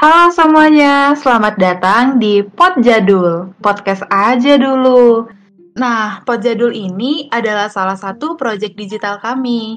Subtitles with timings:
[0.00, 5.28] Halo semuanya, selamat datang di Pot Jadul, podcast aja dulu.
[5.76, 9.76] Nah, Pot Jadul ini adalah salah satu proyek digital kami.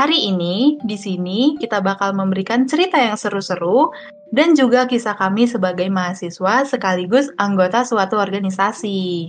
[0.00, 3.92] Hari ini, di sini kita bakal memberikan cerita yang seru-seru
[4.32, 9.28] dan juga kisah kami sebagai mahasiswa sekaligus anggota suatu organisasi.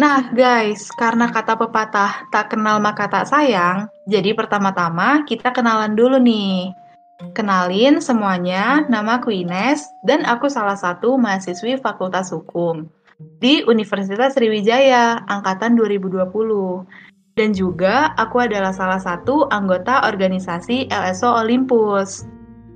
[0.00, 6.16] Nah, guys, karena kata pepatah tak kenal maka tak sayang, jadi pertama-tama kita kenalan dulu
[6.16, 6.79] nih.
[7.36, 12.88] Kenalin semuanya, nama aku Ines dan aku salah satu mahasiswi Fakultas Hukum
[13.44, 16.24] di Universitas Sriwijaya angkatan 2020.
[17.36, 22.24] Dan juga aku adalah salah satu anggota organisasi LSO Olympus.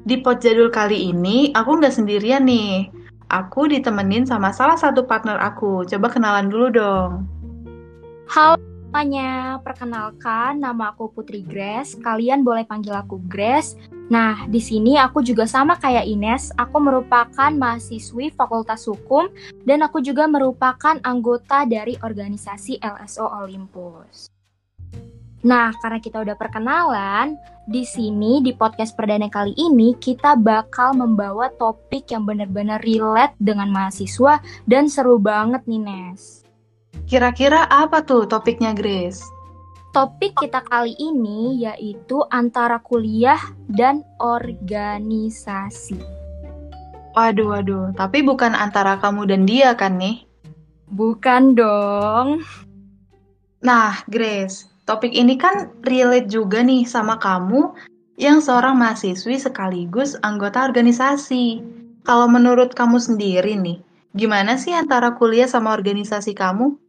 [0.04, 2.92] Di pot jadul kali ini, aku nggak sendirian nih.
[3.32, 5.88] Aku ditemenin sama salah satu partner aku.
[5.88, 7.10] Coba kenalan dulu dong.
[8.28, 11.98] Halo semuanya, perkenalkan nama aku Putri Grace.
[11.98, 13.74] Kalian boleh panggil aku Grace.
[14.06, 16.54] Nah, di sini aku juga sama kayak Ines.
[16.54, 19.34] Aku merupakan mahasiswi Fakultas Hukum
[19.66, 24.30] dan aku juga merupakan anggota dari organisasi LSO Olympus.
[25.42, 27.34] Nah, karena kita udah perkenalan,
[27.66, 33.74] di sini di podcast perdana kali ini kita bakal membawa topik yang benar-benar relate dengan
[33.74, 34.38] mahasiswa
[34.70, 36.43] dan seru banget nih Nes.
[37.04, 39.20] Kira-kira apa tuh topiknya, Grace?
[39.92, 43.38] Topik kita kali ini yaitu antara kuliah
[43.70, 46.00] dan organisasi.
[47.14, 47.94] Waduh, waduh.
[47.94, 50.26] Tapi bukan antara kamu dan dia kan nih?
[50.90, 52.42] Bukan dong.
[53.62, 57.70] Nah, Grace, topik ini kan relate juga nih sama kamu
[58.18, 61.62] yang seorang mahasiswi sekaligus anggota organisasi.
[62.02, 63.78] Kalau menurut kamu sendiri nih,
[64.18, 66.83] gimana sih antara kuliah sama organisasi kamu?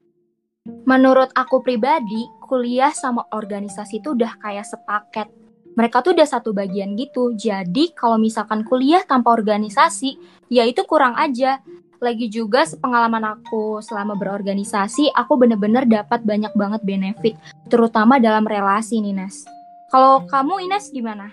[0.65, 5.29] Menurut aku pribadi, kuliah sama organisasi itu udah kayak sepaket.
[5.77, 7.37] Mereka tuh udah satu bagian gitu.
[7.37, 10.17] Jadi kalau misalkan kuliah tanpa organisasi,
[10.49, 11.61] ya itu kurang aja.
[12.01, 17.33] Lagi juga sepengalaman aku selama berorganisasi, aku bener-bener dapat banyak banget benefit,
[17.71, 19.45] terutama dalam relasi nih Nes.
[19.93, 21.31] Kalau kamu Ines gimana?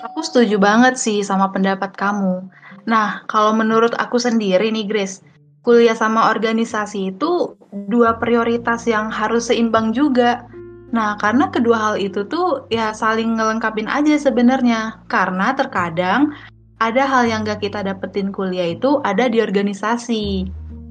[0.00, 2.46] Aku setuju banget sih sama pendapat kamu.
[2.88, 5.20] Nah, kalau menurut aku sendiri nih Grace,
[5.60, 7.58] kuliah sama organisasi itu
[7.90, 10.46] dua prioritas yang harus seimbang juga.
[10.90, 14.98] Nah, karena kedua hal itu tuh ya saling ngelengkapin aja sebenarnya.
[15.06, 16.34] Karena terkadang
[16.82, 20.50] ada hal yang gak kita dapetin kuliah itu ada di organisasi.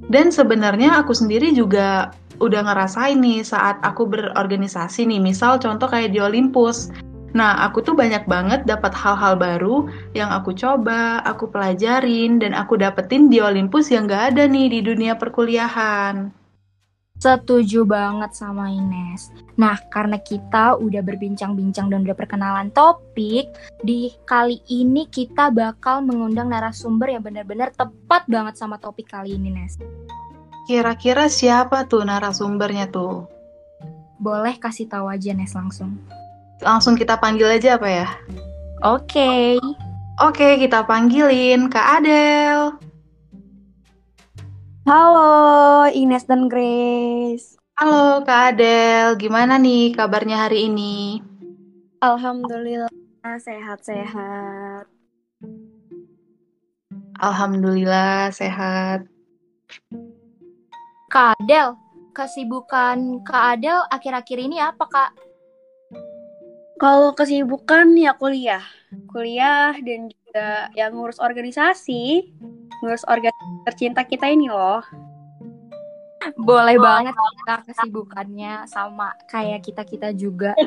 [0.09, 6.15] Dan sebenarnya aku sendiri juga udah ngerasain nih saat aku berorganisasi nih, misal contoh kayak
[6.15, 6.87] di Olympus.
[7.35, 9.85] Nah, aku tuh banyak banget dapat hal-hal baru
[10.17, 14.79] yang aku coba, aku pelajarin, dan aku dapetin di Olympus yang gak ada nih di
[14.81, 16.38] dunia perkuliahan.
[17.19, 19.35] Setuju banget sama Ines.
[19.59, 23.51] Nah, karena kita udah berbincang-bincang dan udah perkenalan topik,
[23.83, 29.51] di kali ini kita bakal mengundang narasumber yang benar-benar tepat banget sama topik kali ini,
[29.51, 29.75] Nes.
[30.63, 33.27] Kira-kira siapa tuh narasumbernya tuh?
[34.15, 35.99] Boleh kasih tahu aja, Nes, langsung
[36.63, 38.07] langsung kita panggil aja apa ya?
[38.83, 39.59] Oke.
[39.59, 39.59] Okay.
[40.19, 42.88] Oke, okay, kita panggilin Kak Adel.
[44.87, 47.59] Halo, Ines dan Grace.
[47.75, 51.19] Halo Kak Adel, gimana nih kabarnya hari ini?
[51.99, 52.87] Alhamdulillah
[53.43, 54.87] sehat-sehat.
[57.19, 59.03] Alhamdulillah sehat.
[61.11, 61.75] Kak Adel,
[62.15, 65.11] kesibukan Kak Adel akhir-akhir ini apa Kak?
[66.79, 68.63] Kalau kesibukan ya kuliah,
[69.11, 72.29] kuliah dan juga yang ngurus organisasi,
[72.85, 74.85] ngurus organisasi tercinta kita ini loh.
[76.37, 80.53] Boleh banget kita kesibukannya sama kayak kita kita juga.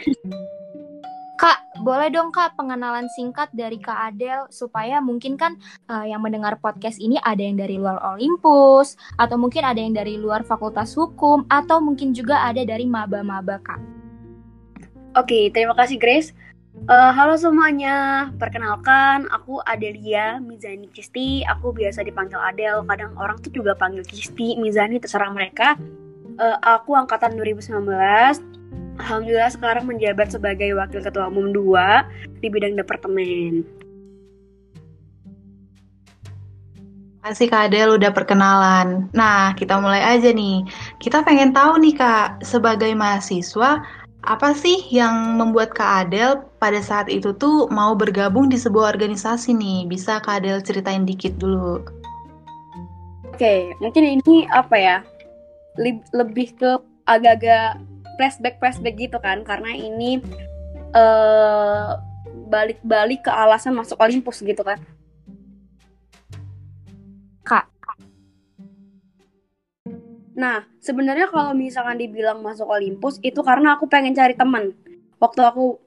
[1.43, 5.59] Kak, boleh dong Kak pengenalan singkat dari Kak Adel supaya mungkin kan
[5.91, 10.23] uh, yang mendengar podcast ini ada yang dari luar Olympus atau mungkin ada yang dari
[10.23, 13.81] luar Fakultas Hukum atau mungkin juga ada dari maba-maba Kak.
[15.19, 16.31] Oke, terima kasih Grace.
[16.73, 21.45] Uh, halo semuanya, perkenalkan aku Adelia Mizani Kisti.
[21.45, 25.77] Aku biasa dipanggil Adel, kadang orang tuh juga panggil Kisti, Mizani, terserah mereka.
[26.41, 27.77] Uh, aku angkatan 2019.
[29.05, 33.69] Alhamdulillah sekarang menjabat sebagai Wakil Ketua Umum 2 di bidang departemen.
[37.23, 39.13] Masih Kak Adel udah perkenalan.
[39.13, 40.67] Nah, kita mulai aja nih.
[40.99, 43.79] Kita pengen tahu nih Kak, sebagai mahasiswa,
[44.23, 49.51] apa sih yang membuat Kak Adel pada saat itu tuh mau bergabung di sebuah organisasi
[49.51, 49.91] nih?
[49.91, 51.83] Bisa Kak Adel ceritain dikit dulu.
[53.35, 54.99] Oke, mungkin ini apa ya?
[56.13, 56.77] lebih ke
[57.09, 57.81] agak-agak
[58.21, 60.21] flashback-flashback gitu kan, karena ini
[60.93, 61.97] uh,
[62.53, 64.77] balik-balik ke alasan masuk Olympus gitu kan.
[70.33, 74.73] Nah, sebenarnya kalau misalkan dibilang masuk Olympus itu karena aku pengen cari teman.
[75.21, 75.79] Waktu aku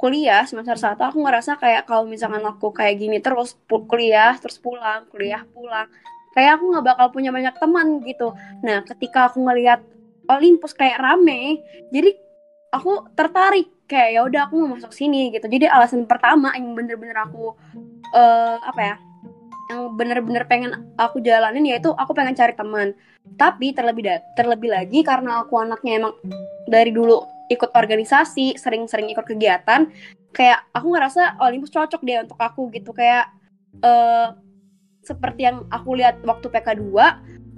[0.00, 5.04] kuliah semester satu aku ngerasa kayak kalau misalkan aku kayak gini terus kuliah terus pulang
[5.12, 5.92] kuliah pulang
[6.32, 8.32] kayak aku nggak bakal punya banyak teman gitu.
[8.64, 9.84] Nah ketika aku ngelihat
[10.24, 11.60] Olympus kayak rame
[11.92, 12.16] jadi
[12.72, 15.44] aku tertarik kayak ya udah aku mau masuk sini gitu.
[15.52, 17.52] Jadi alasan pertama yang bener-bener aku
[18.16, 18.96] uh, apa ya
[19.68, 22.96] yang bener-bener pengen aku jalanin yaitu aku pengen cari teman
[23.38, 26.14] tapi terlebih terlebih lagi karena aku anaknya emang
[26.66, 29.90] dari dulu ikut organisasi, sering-sering ikut kegiatan,
[30.30, 32.94] kayak aku ngerasa Olympus cocok deh untuk aku gitu.
[32.94, 33.34] Kayak
[33.82, 34.38] uh,
[35.02, 36.94] seperti yang aku lihat waktu PK2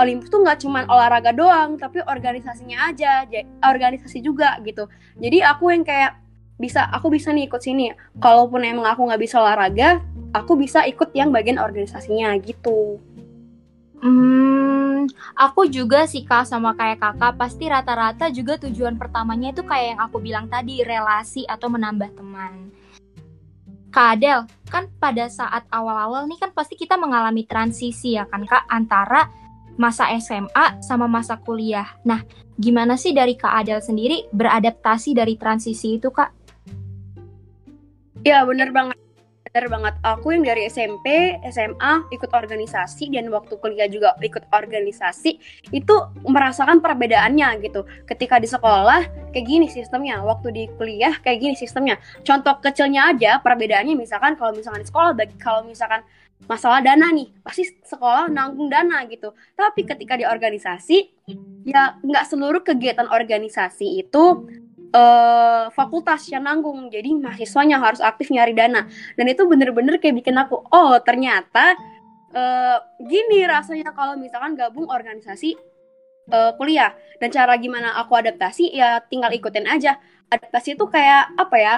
[0.00, 3.28] Olympus tuh nggak cuma olahraga doang tapi organisasinya aja
[3.60, 4.88] organisasi juga gitu.
[5.20, 6.16] Jadi aku yang kayak
[6.56, 7.92] bisa aku bisa nih ikut sini.
[8.16, 10.00] Kalaupun emang aku nggak bisa olahraga
[10.32, 12.98] aku bisa ikut yang bagian organisasinya gitu.
[14.02, 14.91] Hmm,
[15.38, 20.00] aku juga sih kak sama kayak kakak pasti rata-rata juga tujuan pertamanya itu kayak yang
[20.00, 22.70] aku bilang tadi relasi atau menambah teman.
[23.92, 28.64] Kak Adel, kan pada saat awal-awal nih kan pasti kita mengalami transisi ya kan kak
[28.72, 29.28] antara
[29.76, 31.88] masa SMA sama masa kuliah.
[32.04, 32.24] Nah,
[32.56, 36.32] gimana sih dari Kak Adel sendiri beradaptasi dari transisi itu kak?
[38.22, 38.96] Ya bener banget
[39.52, 39.94] bener banget.
[40.00, 45.36] Aku yang dari SMP SMA ikut organisasi dan waktu kuliah juga ikut organisasi
[45.76, 45.94] itu
[46.24, 47.84] merasakan perbedaannya gitu.
[48.08, 50.24] Ketika di sekolah kayak gini sistemnya.
[50.24, 52.00] Waktu di kuliah kayak gini sistemnya.
[52.24, 56.00] Contoh kecilnya aja perbedaannya misalkan kalau misalkan di sekolah bagi kalau misalkan
[56.48, 59.36] masalah dana nih pasti sekolah nanggung dana gitu.
[59.52, 61.28] Tapi ketika di organisasi
[61.68, 64.48] ya nggak seluruh kegiatan organisasi itu
[64.92, 66.88] uh, fakultas yang nanggung.
[66.92, 68.86] Jadi mahasiswanya harus aktif nyari dana.
[69.16, 71.76] Dan itu bener-bener kayak bikin aku oh ternyata
[72.32, 75.56] uh, gini rasanya kalau misalkan gabung organisasi
[76.30, 76.94] uh, kuliah.
[77.18, 79.98] Dan cara gimana aku adaptasi ya tinggal ikutin aja.
[80.32, 81.74] Adaptasi itu kayak apa ya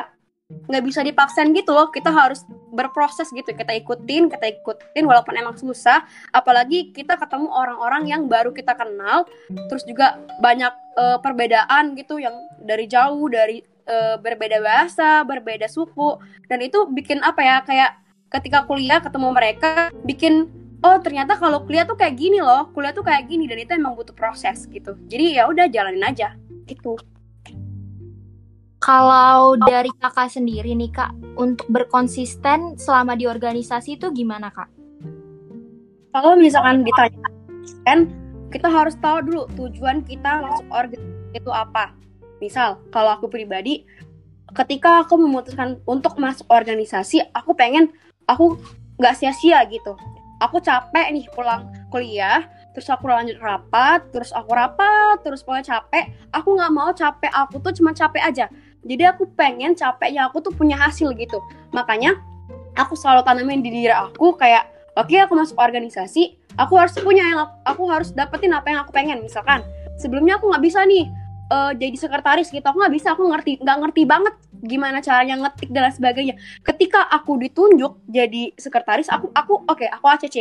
[0.53, 1.89] nggak bisa dipaksain gitu loh.
[1.89, 3.49] Kita harus berproses gitu.
[3.57, 6.05] Kita ikutin kita ikutin walaupun emang susah.
[6.31, 9.25] Apalagi kita ketemu orang-orang yang baru kita kenal.
[9.49, 16.21] Terus juga banyak uh, perbedaan gitu yang dari jauh dari uh, berbeda bahasa berbeda suku.
[16.49, 17.91] Dan itu bikin apa ya kayak
[18.29, 20.51] ketika kuliah ketemu mereka bikin
[20.85, 22.69] oh ternyata kalau kuliah tuh kayak gini loh.
[22.77, 23.49] Kuliah tuh kayak gini.
[23.49, 24.93] Dan itu emang butuh proses gitu.
[25.09, 26.37] Jadi ya udah jalanin aja.
[26.69, 27.14] Gitu
[28.85, 34.69] kalau dari kakak sendiri nih kak, untuk berkonsisten selama di organisasi itu gimana kak?
[36.13, 37.33] Kalau misalkan ditanya
[37.89, 38.13] kan
[38.53, 41.97] kita harus tahu dulu tujuan kita masuk organisasi itu apa.
[42.45, 43.89] Misal kalau aku pribadi,
[44.53, 47.89] ketika aku memutuskan untuk masuk organisasi, aku pengen
[48.29, 48.61] aku
[49.01, 49.97] nggak sia-sia gitu.
[50.45, 52.45] Aku capek nih pulang kuliah,
[52.77, 56.13] terus aku lanjut rapat, terus aku rapat, terus pokoknya capek.
[56.37, 58.47] Aku nggak mau capek aku tuh cuma capek aja
[58.85, 61.41] jadi aku pengen capeknya aku tuh punya hasil gitu.
[61.73, 62.21] Makanya
[62.77, 67.25] aku selalu tanamin di diri aku kayak oke okay, aku masuk organisasi aku harus punya
[67.25, 69.65] yang aku harus dapetin apa yang aku pengen misalkan.
[69.97, 71.09] Sebelumnya aku nggak bisa nih
[71.51, 72.65] uh, jadi sekretaris gitu.
[72.65, 74.35] Aku nggak bisa aku ngerti nggak ngerti banget
[74.65, 76.35] gimana caranya ngetik dan sebagainya.
[76.61, 80.37] Ketika aku ditunjuk jadi sekretaris aku aku oke okay, aku ACC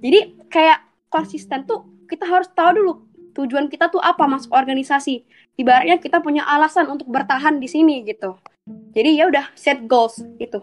[0.00, 0.78] jadi kayak
[1.10, 2.92] konsisten tuh kita harus tahu dulu
[3.34, 5.22] tujuan kita tuh apa masuk organisasi
[5.58, 8.36] ibaratnya kita punya alasan untuk bertahan di sini gitu
[8.94, 10.62] jadi ya udah set goals itu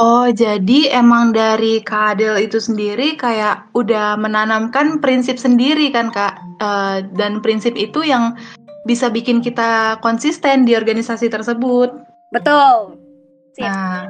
[0.00, 6.40] Oh, jadi emang dari Kak Adel itu sendiri kayak udah menanamkan prinsip sendiri kan Kak?
[6.62, 8.38] Uh, dan prinsip itu yang
[8.88, 11.90] bisa bikin kita konsisten di organisasi tersebut.
[12.30, 13.02] Betul.
[13.58, 13.66] Siap.
[13.66, 14.08] Nah,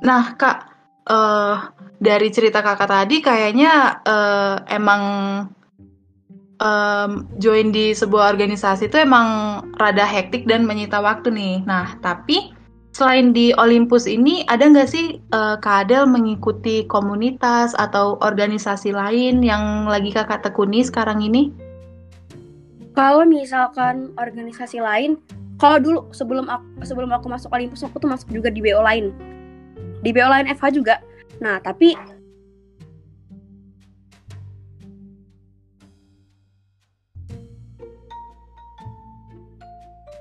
[0.00, 0.58] nah Kak,
[1.12, 1.68] uh,
[2.02, 5.02] dari cerita kakak tadi kayaknya uh, emang
[6.58, 11.54] um, join di sebuah organisasi itu emang rada hektik dan menyita waktu nih.
[11.62, 12.50] Nah, tapi
[12.90, 19.38] selain di Olympus ini, ada nggak sih uh, Kak Adel mengikuti komunitas atau organisasi lain
[19.46, 21.54] yang lagi kakak tekuni sekarang ini?
[22.98, 25.22] Kalau misalkan organisasi lain,
[25.56, 29.14] kalau dulu sebelum aku sebelum aku masuk Olympus, aku tuh masuk juga di BO lain.
[30.02, 30.98] Di BO lain FH juga
[31.42, 31.98] Nah, tapi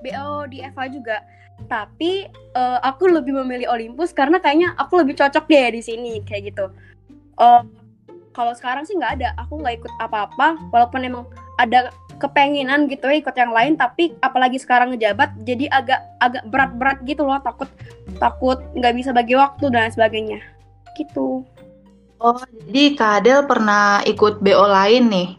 [0.02, 1.22] BO di Eva juga.
[1.70, 2.26] Tapi
[2.58, 6.74] uh, aku lebih memilih Olympus karena kayaknya aku lebih cocok deh di sini kayak gitu.
[7.38, 7.62] Uh,
[8.34, 10.58] kalau sekarang sih nggak ada, aku nggak ikut apa-apa.
[10.74, 11.30] Walaupun emang
[11.62, 17.02] ada kepenginan gitu ya ikut yang lain tapi apalagi sekarang ngejabat jadi agak agak berat-berat
[17.02, 17.66] gitu loh takut
[18.22, 20.38] takut nggak bisa bagi waktu dan sebagainya
[20.96, 21.44] gitu
[22.22, 22.38] Oh,
[22.70, 25.30] jadi Kak Adel pernah ikut BO lain nih?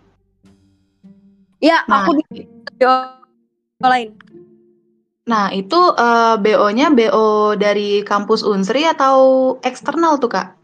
[1.62, 2.42] ya Nah, aku di
[2.74, 2.94] BO
[3.86, 4.10] lain
[5.22, 9.14] nah itu eh, BO-nya BO dari kampus Unsri atau
[9.62, 10.58] eksternal tuh Kak?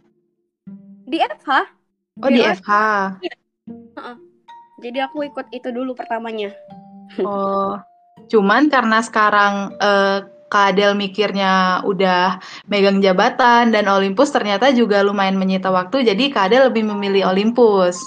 [1.06, 1.50] di FH
[2.18, 2.50] Oh, di BO.
[2.58, 2.70] FH.
[4.82, 6.50] jadi aku ikut itu dulu pertamanya
[7.22, 7.78] Oh,
[8.26, 15.36] cuman karena sekarang eh, Kak Adel mikirnya udah megang jabatan dan Olympus ternyata juga lumayan
[15.36, 18.00] menyita waktu, jadi Kak Adel lebih memilih Olympus.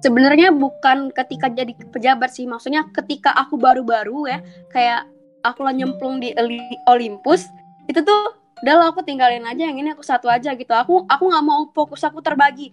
[0.00, 4.38] sebenarnya bukan ketika jadi pejabat sih maksudnya ketika aku baru-baru ya
[4.72, 5.08] kayak
[5.44, 6.32] aku lah nyemplung di
[6.88, 7.48] Olympus
[7.88, 11.24] itu tuh udah lah aku tinggalin aja yang ini aku satu aja gitu aku aku
[11.32, 12.72] nggak mau fokus aku terbagi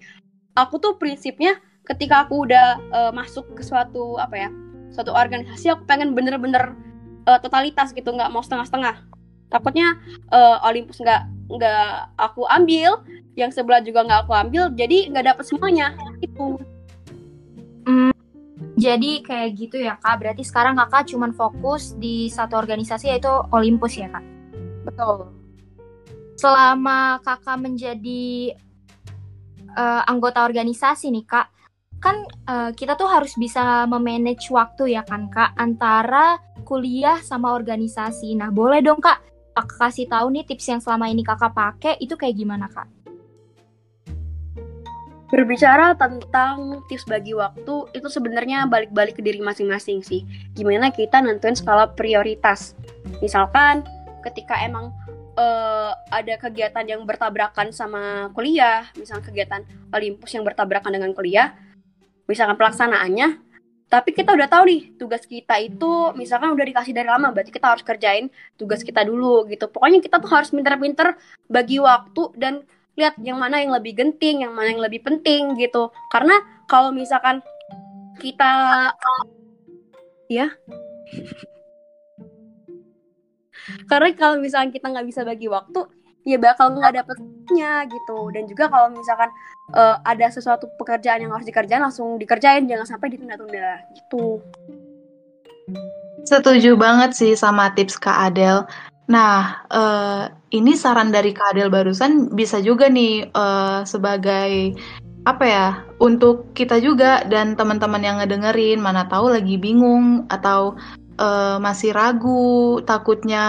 [0.56, 1.56] aku tuh prinsipnya
[1.88, 4.50] ketika aku udah eh, masuk ke suatu apa ya
[4.92, 6.76] suatu organisasi aku pengen bener-bener
[7.28, 9.04] eh, totalitas gitu nggak mau setengah-setengah
[9.52, 10.00] takutnya
[10.32, 13.04] eh, Olympus nggak nggak aku ambil
[13.36, 15.94] yang sebelah juga nggak aku ambil jadi nggak dapet semuanya
[16.24, 16.58] itu
[17.88, 18.12] Hmm,
[18.76, 20.20] jadi kayak gitu ya kak.
[20.20, 24.26] Berarti sekarang kakak cuman fokus di satu organisasi yaitu Olympus ya kak.
[24.84, 25.32] betul
[26.36, 28.54] Selama kakak menjadi
[29.72, 31.48] eh, anggota organisasi nih kak,
[31.98, 36.38] kan eh, kita tuh harus bisa memanage waktu ya kan kak antara
[36.68, 38.38] kuliah sama organisasi.
[38.38, 39.24] Nah boleh dong kak,
[39.58, 42.86] kakak kasih tahu nih tips yang selama ini kakak pakai itu kayak gimana kak?
[45.28, 50.24] Berbicara tentang tips bagi waktu, itu sebenarnya balik-balik ke diri masing-masing sih.
[50.56, 52.80] Gimana kita nentuin skala prioritas.
[53.20, 53.84] Misalkan
[54.24, 54.96] ketika emang
[55.36, 59.62] eh, ada kegiatan yang bertabrakan sama kuliah, misalkan kegiatan
[59.92, 61.52] Olympus yang bertabrakan dengan kuliah,
[62.28, 63.42] misalkan pelaksanaannya,
[63.88, 67.72] tapi kita udah tahu nih tugas kita itu misalkan udah dikasih dari lama, berarti kita
[67.72, 68.28] harus kerjain
[68.60, 69.72] tugas kita dulu gitu.
[69.72, 71.16] Pokoknya kita tuh harus pinter-pinter
[71.48, 72.68] bagi waktu dan
[73.00, 75.88] lihat yang mana yang lebih genting, yang mana yang lebih penting gitu.
[76.12, 76.36] Karena
[76.68, 77.40] kalau misalkan
[78.20, 78.52] kita
[80.28, 80.52] ya
[83.88, 85.88] karena kalau misalkan kita nggak bisa bagi waktu
[86.28, 89.32] ya bakal nggak dapetnya gitu dan juga kalau misalkan
[89.74, 94.40] eh, ada sesuatu pekerjaan yang harus dikerjain langsung dikerjain jangan sampai ditunda-tunda gitu
[96.28, 98.68] Setuju banget sih sama tips Kak Adel.
[99.08, 104.76] Nah, eh, ini saran dari Kak Adel barusan bisa juga nih eh, sebagai
[105.28, 105.68] apa ya
[106.00, 110.76] untuk kita juga dan teman-teman yang ngedengerin mana tahu lagi bingung atau
[111.20, 113.44] eh, masih ragu takutnya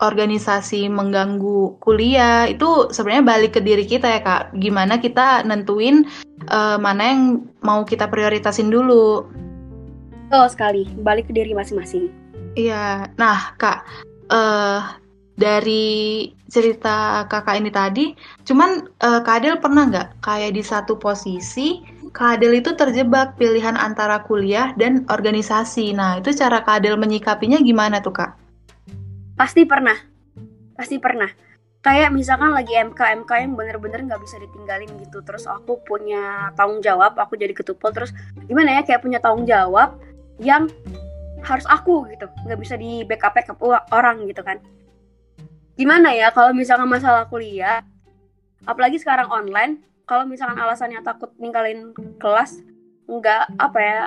[0.00, 4.42] organisasi mengganggu kuliah itu sebenarnya balik ke diri kita ya Kak.
[4.60, 6.04] Gimana kita nentuin
[6.48, 7.22] eh, mana yang
[7.64, 9.26] mau kita prioritasin dulu.
[10.26, 12.10] betul sekali balik ke diri masing-masing
[12.58, 13.86] Iya, nah Kak,
[14.32, 14.80] eh
[15.36, 18.04] dari cerita kakak ini tadi,
[18.48, 21.84] cuman eh, Kak Adel pernah nggak kayak di satu posisi
[22.16, 25.92] Kak Adel itu terjebak pilihan antara kuliah dan organisasi.
[25.92, 28.45] Nah, itu cara Kak Adel menyikapinya gimana tuh Kak?
[29.36, 29.94] Pasti pernah.
[30.74, 31.28] Pasti pernah.
[31.84, 35.22] Kayak misalkan lagi MK MK yang bener-bener nggak bisa ditinggalin gitu.
[35.22, 38.10] Terus aku punya tanggung jawab aku jadi ketupel terus
[38.50, 39.94] gimana ya kayak punya tanggung jawab
[40.42, 40.66] yang
[41.46, 42.26] harus aku gitu.
[42.42, 43.62] Nggak bisa di backup backup
[43.94, 44.58] orang gitu kan.
[45.78, 47.86] Gimana ya kalau misalkan masalah kuliah
[48.66, 49.78] apalagi sekarang online
[50.10, 52.58] kalau misalkan alasannya takut ninggalin kelas
[53.06, 54.00] nggak apa ya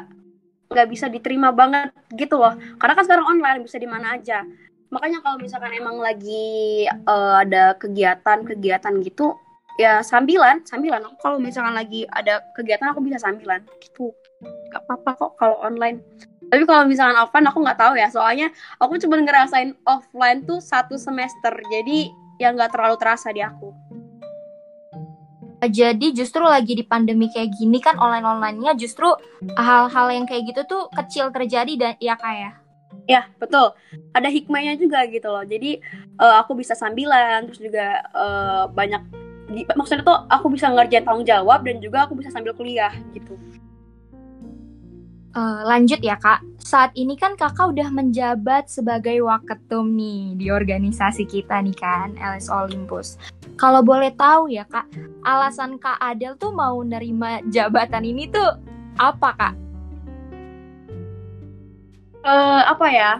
[0.69, 2.59] nggak bisa diterima banget gitu loh.
[2.75, 4.43] Karena kan sekarang online bisa di mana aja
[4.89, 9.37] makanya kalau misalkan emang lagi eh, ada kegiatan-kegiatan gitu
[9.79, 10.99] ya sambilan sambilan.
[11.07, 13.63] Aku kalau misalkan lagi ada kegiatan aku bisa sambilan.
[13.79, 14.11] Gitu.
[14.75, 16.03] Gak apa-apa kok kalau online.
[16.51, 18.11] Tapi kalau misalkan offline aku nggak tahu ya.
[18.11, 18.51] Soalnya
[18.83, 21.55] aku cuma ngerasain offline tuh satu semester.
[21.71, 22.11] Jadi
[22.43, 23.71] ya nggak terlalu terasa di aku.
[25.59, 29.11] Jadi justru lagi di pandemi kayak gini kan online-onlinenya justru
[29.59, 32.58] hal-hal yang kayak gitu tuh kecil terjadi dan ya kayak
[33.09, 33.73] ya betul
[34.13, 35.81] ada hikmahnya juga gitu loh jadi
[36.21, 39.01] eh, aku bisa sambilan terus juga eh, banyak
[39.73, 43.33] maksudnya tuh aku bisa ngerjain tanggung jawab dan juga aku bisa sambil kuliah gitu
[45.29, 46.41] Eh, lanjut ya kak.
[46.57, 52.49] Saat ini kan kakak udah menjabat sebagai waketum nih di organisasi kita nih kan, LS
[52.49, 53.21] Olympus.
[53.53, 54.89] Kalau boleh tahu ya kak,
[55.21, 58.57] alasan kak Adel tuh mau nerima jabatan ini tuh
[58.97, 59.53] apa kak?
[62.29, 63.11] Eh apa ya?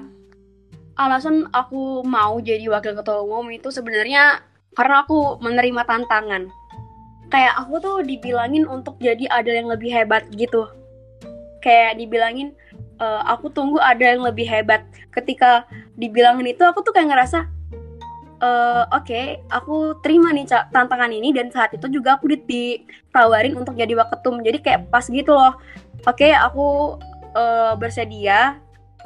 [0.99, 4.43] Alasan aku mau jadi wakil ketua umum itu sebenarnya
[4.77, 6.51] karena aku menerima tantangan.
[7.33, 10.67] Kayak aku tuh dibilangin untuk jadi ada yang lebih hebat gitu.
[11.63, 12.51] Kayak dibilangin
[12.99, 14.83] e, aku tunggu ada yang lebih hebat.
[15.15, 15.63] Ketika
[15.95, 17.47] dibilangin itu aku tuh kayak ngerasa
[18.43, 23.75] uh, oke okay, aku terima nih tantangan ini dan saat itu juga aku ditawarin untuk
[23.75, 25.59] jadi waketum jadi kayak pas gitu loh.
[26.07, 26.97] Oke okay, aku
[27.35, 28.57] uh, bersedia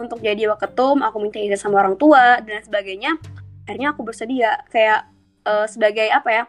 [0.01, 3.17] untuk jadi waketum aku minta izin sama orang tua dan sebagainya
[3.67, 4.62] akhirnya aku bersedia.
[4.69, 5.09] Kayak
[5.45, 6.43] uh, sebagai apa ya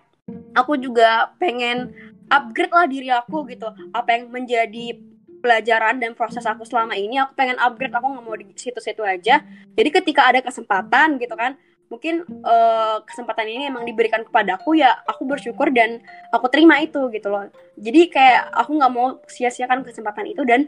[0.56, 1.92] aku juga pengen
[2.32, 3.68] upgrade lah diri aku gitu.
[3.92, 4.96] Apa yang menjadi
[5.44, 9.44] pelajaran dan proses aku selama ini aku pengen upgrade aku nggak mau di situ-situ aja.
[9.76, 11.60] Jadi ketika ada kesempatan gitu kan
[11.92, 16.00] mungkin uh, kesempatan ini emang diberikan kepadaku ya aku bersyukur dan
[16.32, 17.44] aku terima itu gitu loh.
[17.76, 20.64] Jadi kayak aku nggak mau sia-siakan kesempatan itu dan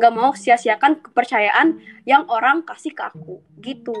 [0.00, 1.76] nggak mau sia-siakan kepercayaan
[2.08, 3.94] yang orang kasih ke aku gitu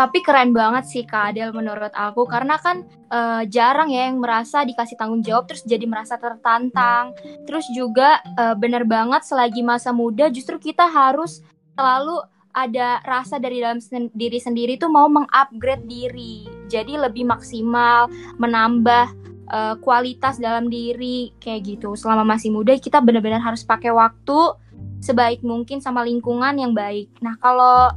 [0.00, 4.64] tapi keren banget sih Kak Adel menurut aku karena kan uh, jarang ya yang merasa
[4.64, 7.12] dikasih tanggung jawab terus jadi merasa tertantang.
[7.44, 11.44] Terus juga uh, bener banget selagi masa muda justru kita harus
[11.76, 12.16] selalu
[12.56, 16.48] ada rasa dari dalam sen diri sendiri tuh mau mengupgrade diri.
[16.72, 18.08] Jadi lebih maksimal,
[18.40, 21.98] menambah uh, kualitas dalam diri kayak gitu.
[21.98, 24.56] Selama masih muda kita benar-benar harus pakai waktu
[25.02, 27.10] sebaik mungkin sama lingkungan yang baik.
[27.20, 27.92] Nah, kalau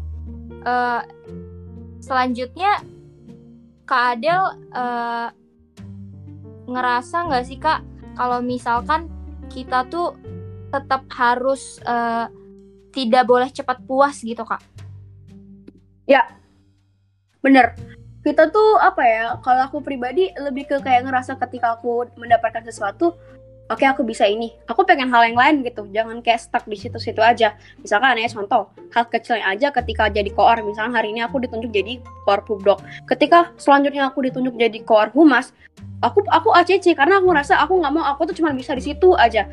[0.65, 1.01] uh,
[2.01, 2.81] selanjutnya
[3.85, 4.41] Kak Adel
[4.73, 5.29] uh,
[6.67, 7.83] ngerasa nggak sih Kak
[8.15, 9.09] kalau misalkan
[9.49, 10.17] kita tuh
[10.73, 12.25] tetap harus uh,
[12.93, 14.61] tidak boleh cepat puas gitu kak
[16.09, 16.25] ya
[17.41, 17.77] bener
[18.23, 23.19] kita tuh apa ya kalau aku pribadi lebih ke kayak ngerasa ketika aku mendapatkan sesuatu
[23.67, 24.55] oke okay, aku bisa ini.
[24.67, 27.59] Aku pengen hal yang lain gitu jangan kayak stuck di situ-situ aja.
[27.83, 31.99] Misalkan ya contoh hal kecilnya aja ketika jadi koor misalnya hari ini aku ditunjuk jadi
[32.23, 32.79] koor pubdok
[33.11, 35.51] ketika selanjutnya aku ditunjuk jadi koor humas
[35.99, 39.11] aku aku ACC karena aku ngerasa aku nggak mau aku tuh cuma bisa di situ
[39.19, 39.47] aja.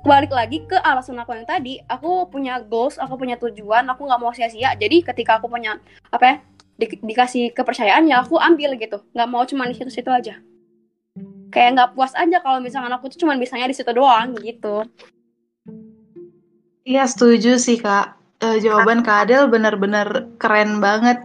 [0.00, 4.20] Balik lagi ke alasan aku yang tadi aku punya goals aku punya tujuan aku nggak
[4.20, 4.72] mau sia-sia.
[4.72, 5.76] Jadi ketika aku punya
[6.08, 6.36] apa ya
[6.80, 9.04] di, dikasih kepercayaan ya aku ambil gitu.
[9.12, 10.40] Nggak mau cuma di situ-situ aja.
[11.52, 14.88] Kayak nggak puas aja kalau misalnya aku tuh cuma bisanya di situ doang gitu.
[16.88, 18.16] Iya setuju sih kak.
[18.40, 21.20] Uh, jawaban kak Adel bener-bener keren banget.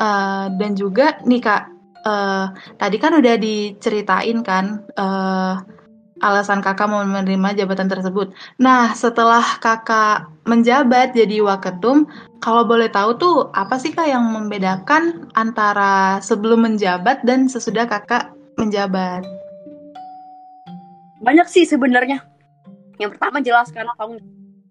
[0.00, 1.68] Uh, dan juga nih kak
[2.08, 2.48] uh,
[2.80, 5.60] tadi kan udah diceritain kan uh,
[6.20, 8.32] alasan kakak mau menerima jabatan tersebut.
[8.60, 12.08] Nah, setelah kakak menjabat jadi waketum,
[12.40, 18.32] kalau boleh tahu tuh apa sih kak yang membedakan antara sebelum menjabat dan sesudah kakak
[18.60, 19.24] menjabat?
[21.20, 22.24] Banyak sih sebenarnya.
[23.00, 24.20] Yang pertama jelaskan tanggung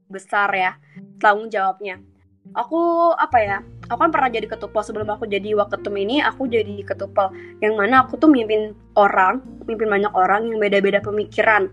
[0.09, 0.77] besar ya,
[1.21, 2.01] tanggung jawabnya.
[2.53, 3.57] Aku apa ya?
[3.89, 4.82] Aku kan pernah jadi ketupel.
[4.86, 7.34] Sebelum aku jadi waketum ini aku jadi ketupel.
[7.60, 11.67] Yang mana aku tuh mimpin orang mimpin banyak orang yang beda-beda pemikiran.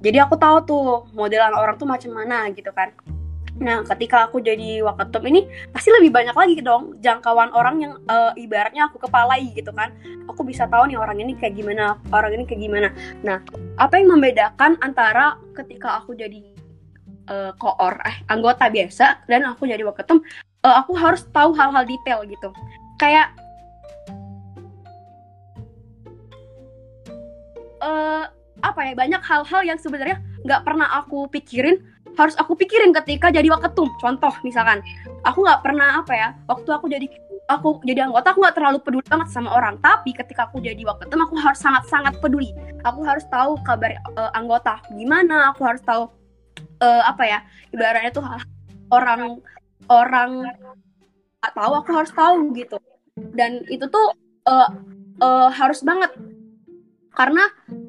[0.00, 2.94] Jadi aku tahu tuh modelan orang tuh macam mana gitu kan.
[3.60, 8.32] Nah ketika aku jadi waketum ini pasti lebih banyak lagi dong jangkauan orang yang uh,
[8.32, 9.92] ibaratnya aku kepalai gitu kan.
[10.32, 12.88] Aku bisa tahu nih orang ini kayak gimana orang ini kayak gimana.
[13.20, 13.44] Nah
[13.76, 16.40] apa yang membedakan antara ketika aku jadi
[17.28, 20.24] uh, koor eh anggota biasa dan aku jadi waketum
[20.64, 22.48] uh, aku harus tahu hal-hal detail gitu.
[23.00, 23.32] Kayak
[27.80, 28.28] uh,
[28.60, 31.80] apa ya banyak hal-hal yang sebenarnya nggak pernah aku pikirin
[32.18, 33.88] harus aku pikirin ketika jadi waketum.
[34.00, 34.84] Contoh misalkan
[35.24, 37.06] aku nggak pernah apa ya waktu aku jadi
[37.50, 39.80] aku jadi anggota aku nggak terlalu peduli banget sama orang.
[39.80, 42.52] Tapi ketika aku jadi waketum aku harus sangat sangat peduli.
[42.84, 46.12] Aku harus tahu kabar uh, anggota gimana aku harus tahu
[46.84, 47.38] uh, apa ya
[47.72, 48.24] ibaratnya tuh
[48.90, 49.40] orang
[49.90, 50.46] orang
[51.40, 52.78] nggak tahu aku harus tahu gitu.
[53.34, 54.14] Dan itu tuh
[54.46, 54.70] uh,
[55.20, 56.14] uh, harus banget.
[57.10, 57.44] Karena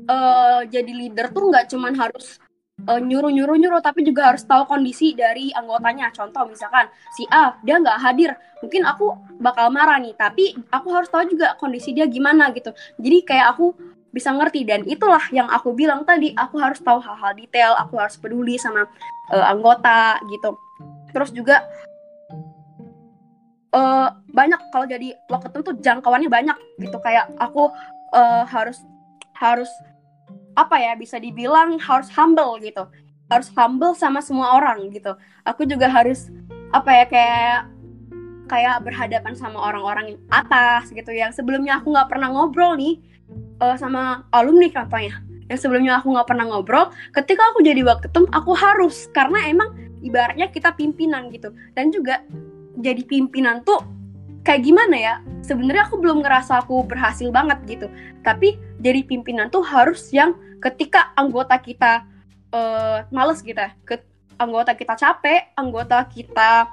[0.09, 2.41] uh, jadi leader tuh nggak cuman harus
[2.89, 6.09] uh, nyuruh nyuruh nyuruh tapi juga harus tahu kondisi dari anggotanya.
[6.09, 8.33] Contoh misalkan si A dia nggak hadir.
[8.65, 12.73] Mungkin aku bakal marah nih tapi aku harus tahu juga kondisi dia gimana gitu.
[12.97, 13.77] Jadi kayak aku
[14.11, 18.19] bisa ngerti dan itulah yang aku bilang tadi aku harus tahu hal-hal detail aku harus
[18.19, 18.83] peduli sama
[19.31, 20.59] uh, anggota gitu.
[21.11, 21.63] Terus juga
[23.75, 24.60] uh, banyak.
[24.71, 26.97] Kalau jadi waketum tuh jangkauannya banyak gitu.
[27.03, 27.71] Kayak aku
[28.15, 28.79] uh, harus
[29.36, 29.71] harus
[30.53, 32.88] apa ya bisa dibilang harus humble gitu.
[33.31, 35.15] Harus humble sama semua orang gitu.
[35.47, 36.27] Aku juga harus
[36.71, 37.60] apa ya kayak
[38.51, 41.12] kayak berhadapan sama orang-orang atas gitu.
[41.15, 42.99] Yang sebelumnya aku nggak pernah ngobrol nih
[43.63, 45.23] uh, sama alumni contohnya.
[45.47, 49.07] Yang sebelumnya aku nggak pernah ngobrol ketika aku jadi waketum aku harus.
[49.15, 49.71] Karena emang
[50.03, 51.55] ibaratnya kita pimpinan gitu.
[51.71, 52.19] Dan juga
[52.79, 53.84] jadi pimpinan tuh
[54.41, 57.88] kayak gimana ya sebenarnya aku belum ngerasa aku berhasil banget gitu
[58.21, 62.05] tapi jadi pimpinan tuh harus yang ketika anggota kita
[62.53, 63.73] uh, males gitu ya,
[64.38, 66.69] anggota kita capek, anggota kita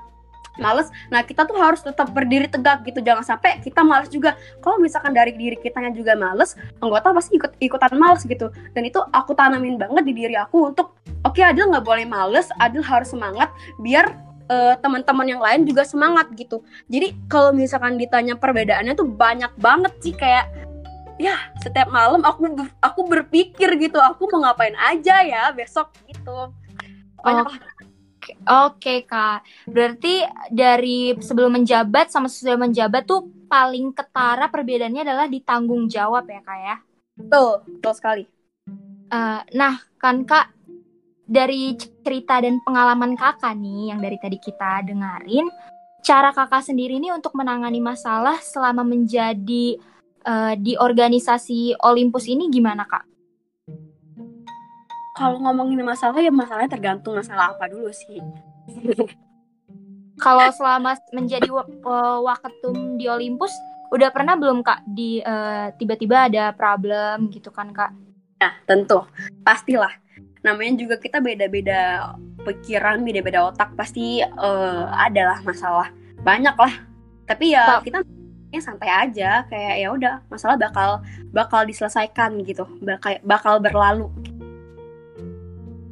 [0.58, 0.90] males.
[1.08, 2.98] Nah, kita tuh harus tetap berdiri tegak gitu.
[2.98, 4.34] Jangan sampai kita males juga.
[4.58, 8.50] Kalau misalkan dari diri kitanya juga males, anggota pasti ikut ikutan males gitu.
[8.74, 12.50] Dan itu aku tanamin banget di diri aku untuk oke okay, Adil nggak boleh males,
[12.58, 16.64] Adil harus semangat biar uh, teman-teman yang lain juga semangat gitu.
[16.88, 20.48] Jadi kalau misalkan ditanya perbedaannya tuh banyak banget sih kayak
[21.18, 22.46] ya setiap malam aku
[22.78, 26.52] aku berpikir gitu aku mau ngapain aja ya besok gitu.
[27.20, 27.78] Banyak oh.
[28.68, 30.20] Oke kak, berarti
[30.52, 36.44] dari sebelum menjabat sama sesudah menjabat tuh paling ketara perbedaannya adalah di tanggung jawab ya
[36.44, 36.76] kak ya?
[37.16, 38.24] Betul, betul sekali.
[39.08, 40.52] Uh, nah kan kak,
[41.28, 45.46] dari cerita dan pengalaman kakak nih yang dari tadi kita dengerin,
[46.00, 49.76] cara kakak sendiri nih untuk menangani masalah selama menjadi
[50.24, 53.04] uh, di organisasi Olympus ini gimana kak?
[55.18, 58.22] kalau ngomongin masalah ya masalahnya tergantung masalah apa dulu sih.
[60.24, 61.50] kalau selama menjadi
[62.22, 63.50] waketum di Olympus
[63.90, 67.90] udah pernah belum kak di uh, tiba-tiba ada problem gitu kan kak?
[68.38, 69.02] Nah tentu
[69.42, 69.90] pastilah.
[70.48, 75.92] Namanya juga kita beda-beda pikiran, beda-beda otak pasti uh, adalah masalah.
[76.24, 76.74] Banyak lah.
[77.28, 78.00] Tapi ya kita
[78.48, 79.44] ya santai aja.
[79.52, 81.04] Kayak ya udah masalah bakal
[81.37, 82.64] bakal diselesaikan gitu.
[82.80, 84.08] Bakal bakal berlalu.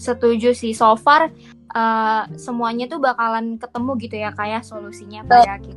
[0.01, 0.73] Setuju sih.
[0.73, 1.29] So far
[1.77, 5.77] uh, semuanya tuh bakalan ketemu gitu ya kayak ya, solusinya pada akhir.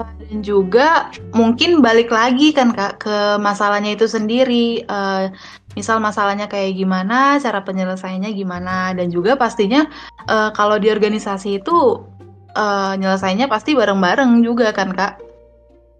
[0.00, 4.86] Dan juga mungkin balik lagi kan kak ke masalahnya itu sendiri.
[4.86, 5.28] Uh,
[5.78, 9.86] misal masalahnya kayak gimana cara penyelesaiannya gimana dan juga pastinya
[10.26, 12.02] uh, kalau di organisasi itu
[12.58, 15.30] uh, nyelesainya pasti bareng-bareng juga kan kak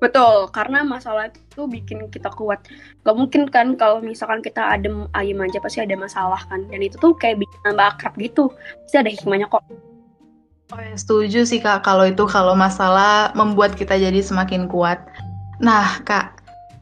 [0.00, 2.64] Betul, karena masalah itu bikin kita kuat.
[3.04, 6.64] Gak mungkin kan kalau misalkan kita adem ayem aja pasti ada masalah kan.
[6.72, 8.48] Dan itu tuh kayak bikin nambah akrab gitu.
[8.88, 9.60] Pasti ada hikmahnya kok.
[10.72, 15.04] Oh ya, setuju sih kak kalau itu kalau masalah membuat kita jadi semakin kuat.
[15.60, 16.39] Nah kak,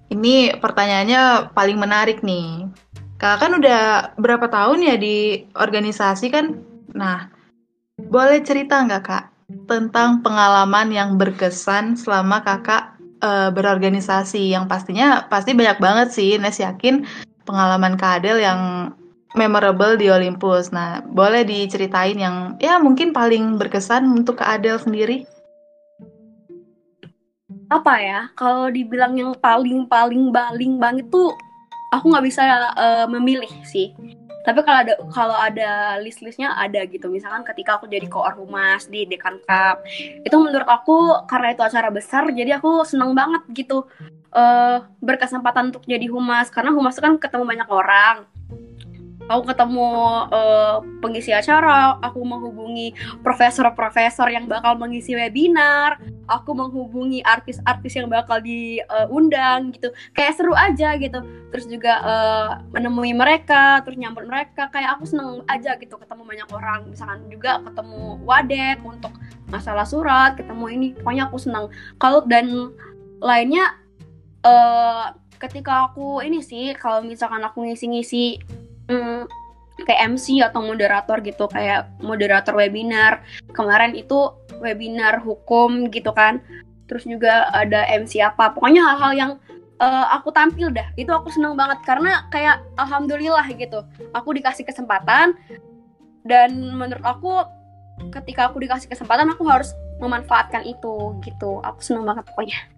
[0.08, 2.68] ini pertanyaannya paling menarik nih.
[3.18, 6.54] Kak kan udah berapa tahun ya di organisasi kan?
[6.94, 7.28] Nah,
[7.98, 9.24] boleh cerita nggak kak
[9.66, 12.94] tentang pengalaman yang berkesan selama kakak
[13.24, 17.02] uh, berorganisasi yang pastinya pasti banyak banget sih Nes yakin
[17.42, 18.92] pengalaman Kak Adel yang
[19.32, 20.70] memorable di Olympus.
[20.70, 25.24] Nah, boleh diceritain yang ya mungkin paling berkesan untuk Kak Adel sendiri?
[27.68, 28.20] Apa ya?
[28.32, 31.36] Kalau dibilang yang paling paling paling banget tuh
[31.92, 32.42] aku nggak bisa
[32.76, 33.92] uh, memilih sih.
[34.48, 37.12] Tapi kalau ada kalau ada list-listnya ada gitu.
[37.12, 39.84] Misalkan ketika aku jadi koor humas di Dekan Cup
[40.24, 43.84] itu menurut aku karena itu acara besar jadi aku seneng banget gitu.
[44.28, 46.48] Uh, berkesempatan untuk jadi humas.
[46.48, 48.16] Karena humas itu kan ketemu banyak orang
[49.28, 49.88] aku ketemu
[50.32, 58.40] uh, pengisi acara, aku menghubungi profesor-profesor yang bakal mengisi webinar, aku menghubungi artis-artis yang bakal
[58.40, 59.88] diundang uh, gitu.
[60.16, 61.20] Kayak seru aja gitu.
[61.52, 64.72] Terus juga uh, menemui mereka, terus nyambut mereka.
[64.72, 66.80] Kayak aku seneng aja gitu ketemu banyak orang.
[66.88, 69.12] Misalkan juga ketemu Wadek untuk
[69.52, 70.88] masalah surat, ketemu ini.
[70.96, 71.68] Pokoknya aku seneng.
[72.00, 72.72] Kalau dan
[73.20, 73.76] lainnya
[74.44, 78.42] uh, ketika aku ini sih kalau misalkan aku ngisi-ngisi
[78.88, 79.28] hmm,
[79.86, 83.22] kayak MC atau moderator gitu kayak moderator webinar.
[83.54, 86.42] Kemarin itu webinar hukum gitu kan.
[86.90, 88.50] Terus juga ada MC apa.
[88.56, 89.32] Pokoknya hal-hal yang
[89.78, 90.88] uh, aku tampil dah.
[90.98, 93.84] Itu aku seneng banget karena kayak alhamdulillah gitu.
[94.16, 95.36] Aku dikasih kesempatan
[96.26, 97.44] dan menurut aku
[98.14, 99.70] ketika aku dikasih kesempatan aku harus
[100.02, 101.60] memanfaatkan itu gitu.
[101.62, 102.77] Aku seneng banget pokoknya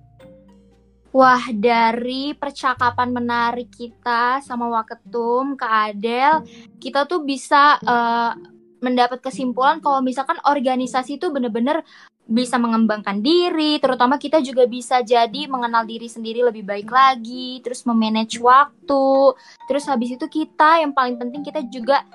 [1.11, 6.47] Wah, dari percakapan menarik kita sama Waketum, Kak Adel,
[6.79, 8.31] kita tuh bisa uh,
[8.79, 11.83] mendapat kesimpulan kalau misalkan organisasi itu bener-bener
[12.31, 17.83] bisa mengembangkan diri, terutama kita juga bisa jadi mengenal diri sendiri lebih baik lagi, terus
[17.91, 19.35] memanage waktu,
[19.67, 22.07] terus habis itu kita yang paling penting kita juga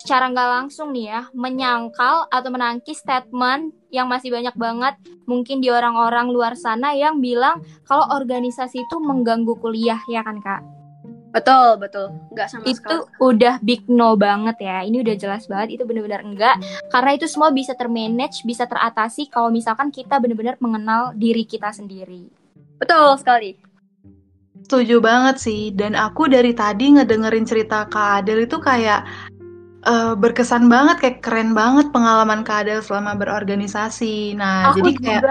[0.00, 4.96] secara nggak langsung nih ya menyangkal atau menangkis statement yang masih banyak banget
[5.28, 10.64] mungkin di orang-orang luar sana yang bilang kalau organisasi itu mengganggu kuliah ya kan kak?
[11.32, 13.04] Betul betul nggak sama itu sekali.
[13.20, 16.56] udah big no banget ya ini udah jelas banget itu benar-benar enggak
[16.92, 22.28] karena itu semua bisa termanage bisa teratasi kalau misalkan kita benar-benar mengenal diri kita sendiri.
[22.80, 23.72] Betul sekali.
[24.62, 29.04] Setuju banget sih dan aku dari tadi ngedengerin cerita Kak Adel itu kayak
[29.86, 34.34] uh, berkesan banget kayak keren banget pengalaman Kak Adel selama berorganisasi.
[34.38, 35.22] Nah, Aku jadi kayak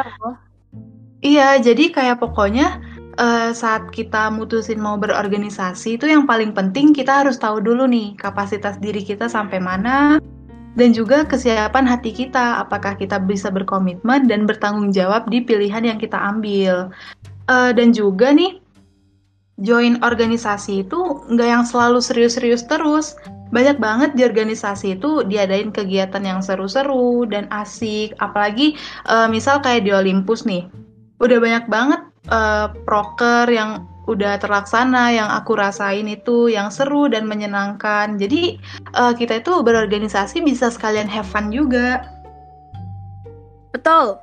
[1.22, 2.82] Iya, jadi kayak pokoknya
[3.22, 8.18] uh, saat kita mutusin mau berorganisasi itu yang paling penting kita harus tahu dulu nih
[8.18, 10.18] kapasitas diri kita sampai mana,
[10.74, 16.00] dan juga kesiapan hati kita, apakah kita bisa berkomitmen dan bertanggung jawab di pilihan yang
[16.02, 16.90] kita ambil.
[17.46, 18.58] Uh, dan juga nih,
[19.62, 23.14] join organisasi itu nggak yang selalu serius-serius terus.
[23.52, 28.80] Banyak banget di organisasi itu diadain kegiatan yang seru-seru dan asik, apalagi
[29.12, 30.72] uh, misal kayak di Olympus nih.
[31.20, 37.28] Udah banyak banget uh, proker yang udah terlaksana yang aku rasain itu yang seru dan
[37.28, 38.18] menyenangkan.
[38.18, 38.58] Jadi
[38.98, 42.08] uh, kita itu berorganisasi bisa sekalian have fun juga.
[43.72, 44.20] Betul.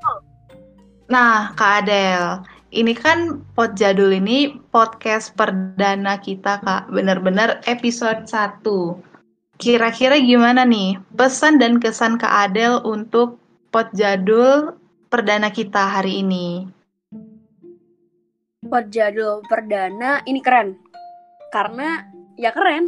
[1.09, 2.45] Nah, Kak Adel,
[2.77, 6.93] ini kan Pot Jadul ini podcast perdana kita, Kak.
[6.93, 9.09] Bener-bener episode 1.
[9.59, 13.43] Kira-kira gimana nih pesan dan kesan Kak Adel untuk
[13.75, 14.79] Pot Jadul
[15.11, 16.71] perdana kita hari ini?
[18.71, 20.79] Pot jadul perdana ini keren
[21.51, 22.07] karena
[22.39, 22.87] ya keren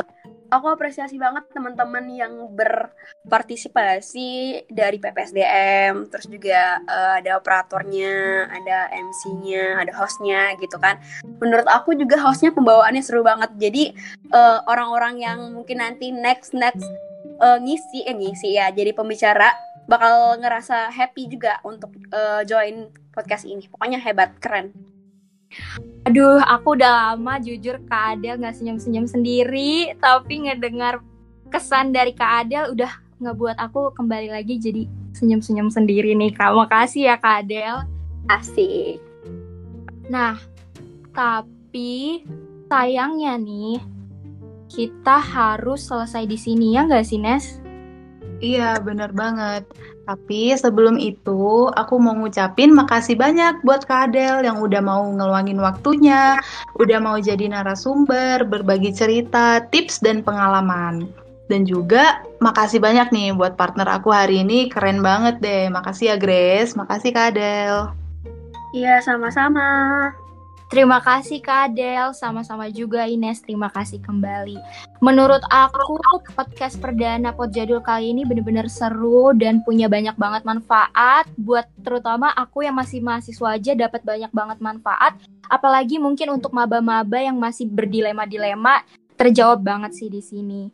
[0.51, 9.81] aku apresiasi banget teman-teman yang berpartisipasi dari PPSDM, terus juga uh, ada operatornya, ada MC-nya,
[9.81, 10.99] ada hostnya gitu kan.
[11.39, 13.55] Menurut aku juga hostnya pembawaannya seru banget.
[13.57, 13.95] Jadi
[14.35, 16.85] uh, orang-orang yang mungkin nanti next next
[17.39, 19.55] uh, ngisi, eh ngisi ya, jadi pembicara
[19.87, 23.71] bakal ngerasa happy juga untuk uh, join podcast ini.
[23.71, 24.90] Pokoknya hebat, keren.
[26.09, 31.03] Aduh, aku udah lama jujur Kak Adel nggak senyum-senyum sendiri, tapi ngedengar
[31.51, 36.57] kesan dari Kak Adel udah ngebuat aku kembali lagi jadi senyum-senyum sendiri nih Kak.
[36.57, 37.85] Makasih ya Kak Adel.
[38.31, 39.03] Asik.
[40.09, 40.39] Nah,
[41.13, 42.23] tapi
[42.71, 43.83] sayangnya nih
[44.71, 47.59] kita harus selesai di sini ya nggak sih Nes?
[48.41, 49.69] Iya, bener banget.
[50.11, 55.63] Tapi sebelum itu, aku mau ngucapin makasih banyak buat Kak Adel yang udah mau ngeluangin
[55.63, 56.35] waktunya,
[56.83, 61.07] udah mau jadi narasumber, berbagi cerita, tips, dan pengalaman.
[61.47, 65.71] Dan juga makasih banyak nih buat partner aku hari ini, keren banget deh.
[65.71, 67.95] Makasih ya Grace, makasih Kak Adel.
[68.75, 70.11] Iya, sama-sama.
[70.71, 74.55] Terima kasih Kak Adel, sama-sama juga Ines, terima kasih kembali.
[75.03, 75.99] Menurut aku,
[76.31, 81.27] podcast perdana Pot Jadul kali ini bener-bener seru dan punya banyak banget manfaat.
[81.35, 85.19] Buat terutama aku yang masih mahasiswa aja dapat banyak banget manfaat,
[85.51, 88.87] apalagi mungkin untuk maba-maba yang masih berdilema-dilema
[89.19, 90.71] terjawab banget sih di sini.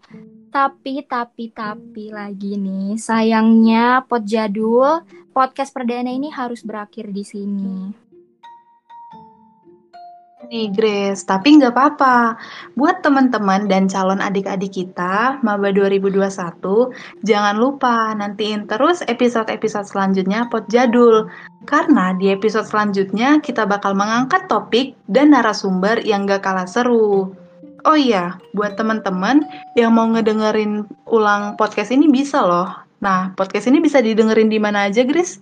[0.52, 8.04] Tapi, tapi, tapi lagi nih, sayangnya Pot Jadul, podcast perdana ini harus berakhir di sini
[10.44, 12.37] nih Grace, tapi nggak apa-apa.
[12.77, 16.92] Buat teman-teman dan calon adik-adik kita, Maba 2021,
[17.25, 21.33] jangan lupa nantiin terus episode-episode selanjutnya Pot Jadul.
[21.64, 27.33] Karena di episode selanjutnya kita bakal mengangkat topik dan narasumber yang gak kalah seru.
[27.87, 29.46] Oh iya, buat teman-teman
[29.79, 32.68] yang mau ngedengerin ulang podcast ini bisa loh.
[33.01, 35.40] Nah, podcast ini bisa didengerin di mana aja, Grace?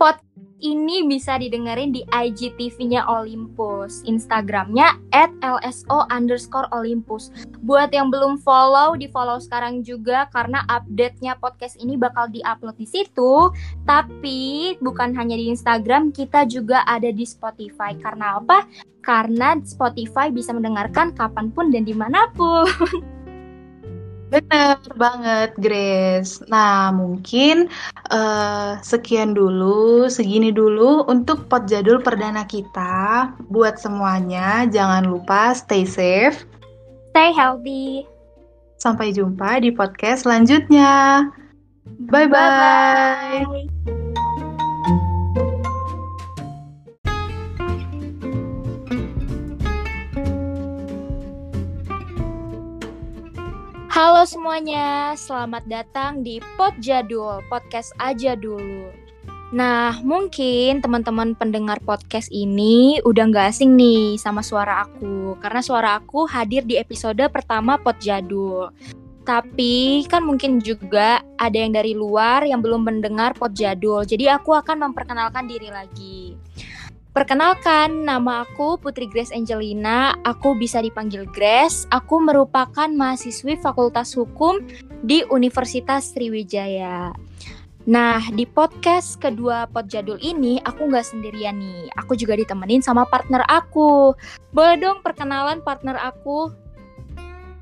[0.00, 0.16] Pod
[0.60, 7.32] ini bisa didengerin di IGTV-nya Olympus, Instagramnya at lso underscore Olympus.
[7.64, 12.88] Buat yang belum follow, di follow sekarang juga karena update-nya podcast ini bakal di-upload di
[12.88, 13.52] situ.
[13.84, 17.96] Tapi bukan hanya di Instagram, kita juga ada di Spotify.
[17.96, 18.64] Karena apa?
[19.00, 22.68] Karena Spotify bisa mendengarkan kapan pun dan di mana pun.
[24.30, 26.38] Bener banget, Grace.
[26.46, 27.66] Nah, mungkin
[28.14, 33.34] uh, sekian dulu, segini dulu untuk pot jadul perdana kita.
[33.50, 36.46] Buat semuanya, jangan lupa stay safe,
[37.10, 38.06] stay healthy.
[38.78, 41.26] Sampai jumpa di podcast selanjutnya.
[42.08, 43.44] Bye-bye.
[54.00, 58.88] Halo semuanya, selamat datang di Pod Jadul, podcast aja dulu.
[59.52, 66.00] Nah, mungkin teman-teman pendengar podcast ini udah gak asing nih sama suara aku, karena suara
[66.00, 68.72] aku hadir di episode pertama Pod Jadul.
[69.28, 74.56] Tapi kan mungkin juga ada yang dari luar yang belum mendengar Pod Jadul, jadi aku
[74.56, 76.40] akan memperkenalkan diri lagi.
[77.10, 80.14] Perkenalkan, nama aku Putri Grace Angelina.
[80.22, 81.82] Aku bisa dipanggil Grace.
[81.90, 84.62] Aku merupakan mahasiswi Fakultas Hukum
[85.02, 87.10] di Universitas Sriwijaya.
[87.90, 91.90] Nah, di podcast kedua Pot Jadul ini, aku nggak sendirian nih.
[91.98, 94.14] Aku juga ditemenin sama partner aku.
[94.54, 96.54] Boleh dong perkenalan partner aku?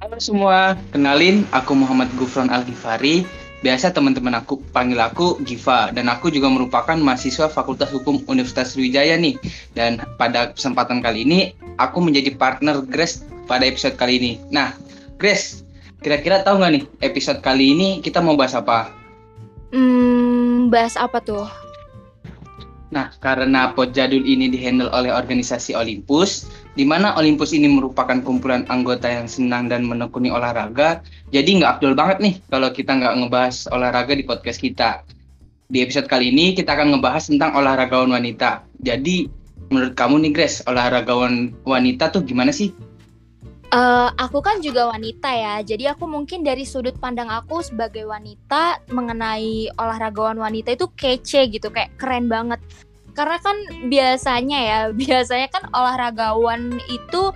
[0.04, 3.24] Halo semua, kenalin aku Muhammad Gufron Al-Ghifari
[3.58, 9.18] Biasa teman-teman aku panggil aku Giva dan aku juga merupakan mahasiswa Fakultas Hukum Universitas Sriwijaya
[9.18, 9.34] nih.
[9.74, 14.32] Dan pada kesempatan kali ini aku menjadi partner Grace pada episode kali ini.
[14.54, 14.78] Nah,
[15.18, 15.66] Grace,
[15.98, 18.94] kira-kira tahu nggak nih episode kali ini kita mau bahas apa?
[19.74, 21.67] Hmm, bahas apa tuh?
[22.88, 28.64] Nah, karena pot jadul ini dihandle oleh organisasi Olympus, di mana Olympus ini merupakan kumpulan
[28.72, 33.68] anggota yang senang dan menekuni olahraga, jadi nggak abdul banget nih kalau kita nggak ngebahas
[33.76, 35.04] olahraga di podcast kita.
[35.68, 38.64] Di episode kali ini kita akan ngebahas tentang olahragawan wanita.
[38.80, 39.28] Jadi,
[39.68, 42.72] menurut kamu nih Grace, olahragawan wanita tuh gimana sih?
[43.68, 48.80] Uh, aku kan juga wanita ya, jadi aku mungkin dari sudut pandang aku sebagai wanita
[48.88, 52.56] mengenai olahragawan wanita itu kece gitu, kayak keren banget.
[53.12, 53.56] Karena kan
[53.92, 57.28] biasanya ya, biasanya kan olahragawan itu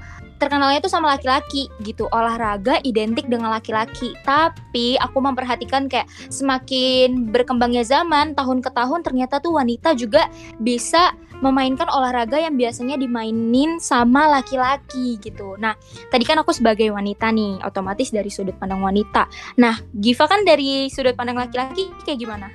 [0.42, 7.86] terkenalnya itu sama laki-laki gitu olahraga identik dengan laki-laki tapi aku memperhatikan kayak semakin berkembangnya
[7.86, 10.26] zaman tahun ke tahun ternyata tuh wanita juga
[10.58, 15.58] bisa memainkan olahraga yang biasanya dimainin sama laki-laki gitu.
[15.58, 15.74] Nah,
[16.06, 19.26] tadi kan aku sebagai wanita nih, otomatis dari sudut pandang wanita.
[19.58, 22.46] Nah, Giva kan dari sudut pandang laki-laki kayak gimana?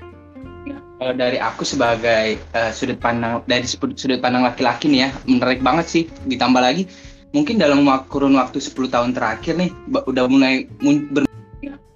[0.98, 5.86] Kalau dari aku sebagai uh, sudut pandang dari sudut pandang laki-laki nih ya, menarik banget
[5.86, 6.04] sih.
[6.26, 6.90] Ditambah lagi
[7.38, 10.66] mungkin dalam kurun waktu 10 tahun terakhir nih udah mulai
[11.14, 11.30] ber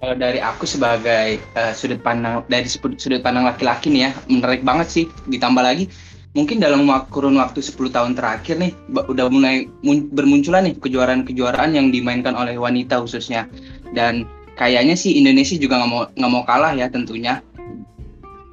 [0.02, 4.86] kalau dari aku sebagai uh, sudut pandang dari sudut pandang laki-laki nih ya menarik banget
[4.90, 5.90] sih ditambah lagi
[6.32, 9.68] mungkin dalam kurun waktu 10 tahun terakhir nih udah mulai
[10.12, 13.48] bermunculan nih kejuaraan-kejuaraan yang dimainkan oleh wanita khususnya.
[13.92, 14.24] Dan
[14.56, 17.44] kayaknya sih Indonesia juga nggak mau nggak mau kalah ya tentunya.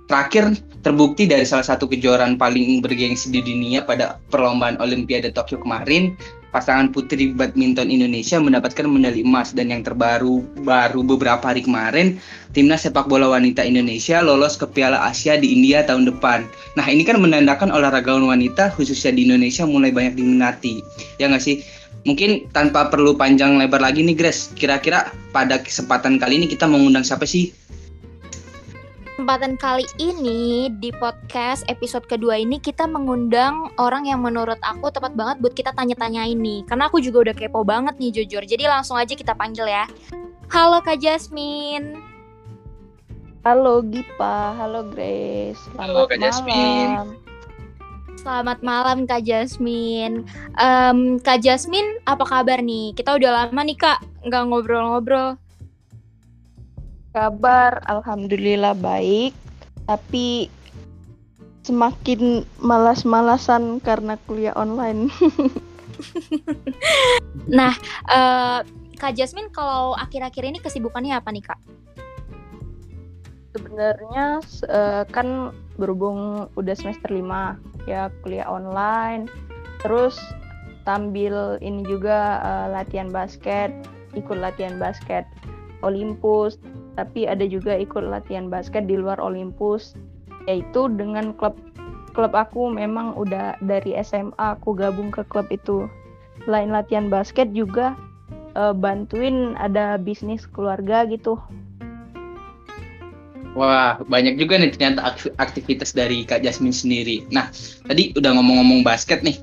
[0.09, 6.17] Terakhir terbukti dari salah satu kejuaraan paling bergengsi di dunia pada perlombaan Olimpiade Tokyo kemarin
[6.49, 12.17] pasangan putri badminton Indonesia mendapatkan medali emas dan yang terbaru baru beberapa hari kemarin
[12.53, 16.49] timnas sepak bola wanita Indonesia lolos ke Piala Asia di India tahun depan.
[16.73, 20.81] Nah ini kan menandakan olahragawan wanita khususnya di Indonesia mulai banyak diminati.
[21.21, 21.61] Ya nggak sih?
[22.07, 27.03] Mungkin tanpa perlu panjang lebar lagi nih Grace, kira-kira pada kesempatan kali ini kita mengundang
[27.03, 27.51] siapa sih
[29.19, 35.11] kesempatan kali ini di podcast episode kedua ini kita mengundang orang yang menurut aku tepat
[35.11, 36.63] banget buat kita tanya-tanya ini.
[36.63, 38.47] Karena aku juga udah kepo banget nih jujur.
[38.47, 39.91] Jadi langsung aja kita panggil ya.
[40.47, 41.99] Halo Kak Jasmine.
[43.43, 45.59] Halo Gipa, halo Grace.
[45.67, 46.95] Selamat halo Kak Jasmine.
[48.23, 50.23] Selamat malam Kak Jasmine.
[50.55, 52.95] Um, Kak Jasmine, apa kabar nih?
[52.95, 55.35] Kita udah lama nih Kak nggak ngobrol-ngobrol.
[57.09, 59.33] Kabar alhamdulillah baik,
[59.89, 60.45] tapi
[61.65, 65.09] semakin malas-malasan karena kuliah online.
[67.49, 67.73] nah,
[68.05, 68.61] uh,
[69.01, 71.59] Kak Jasmine kalau akhir-akhir ini kesibukannya apa nih, Kak?
[73.57, 75.49] Sebenarnya uh, kan
[75.81, 79.25] berhubung udah semester 5 ya kuliah online,
[79.81, 80.13] terus
[80.85, 83.73] sambil ini juga uh, latihan basket,
[84.13, 85.25] ikut latihan basket
[85.81, 86.61] Olympus
[86.99, 89.95] tapi ada juga ikut latihan basket di luar Olympus
[90.51, 91.55] yaitu dengan klub
[92.11, 95.87] klub aku memang udah dari SMA aku gabung ke klub itu
[96.43, 97.95] selain latihan basket juga
[98.59, 101.39] uh, bantuin ada bisnis keluarga gitu
[103.57, 107.25] Wah, banyak juga nih ternyata aktivitas dari Kak Jasmine sendiri.
[107.33, 107.49] Nah,
[107.89, 109.41] tadi udah ngomong-ngomong basket nih.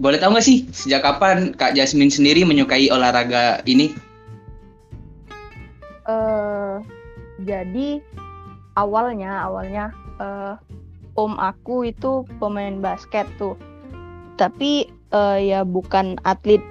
[0.00, 3.92] Boleh tahu nggak sih sejak kapan Kak Jasmine sendiri menyukai olahraga ini?
[7.44, 8.00] Jadi
[8.74, 10.58] awalnya awalnya uh,
[11.14, 13.54] om aku itu pemain basket tuh.
[14.34, 16.62] Tapi uh, ya bukan atlet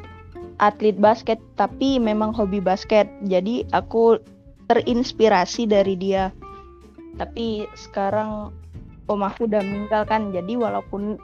[0.59, 3.07] atlet basket tapi memang hobi basket.
[3.23, 4.19] Jadi aku
[4.67, 6.29] terinspirasi dari dia.
[7.15, 8.51] Tapi sekarang
[9.07, 10.36] om aku udah meninggal kan.
[10.36, 11.15] Jadi walaupun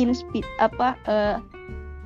[0.00, 1.36] inspi apa uh,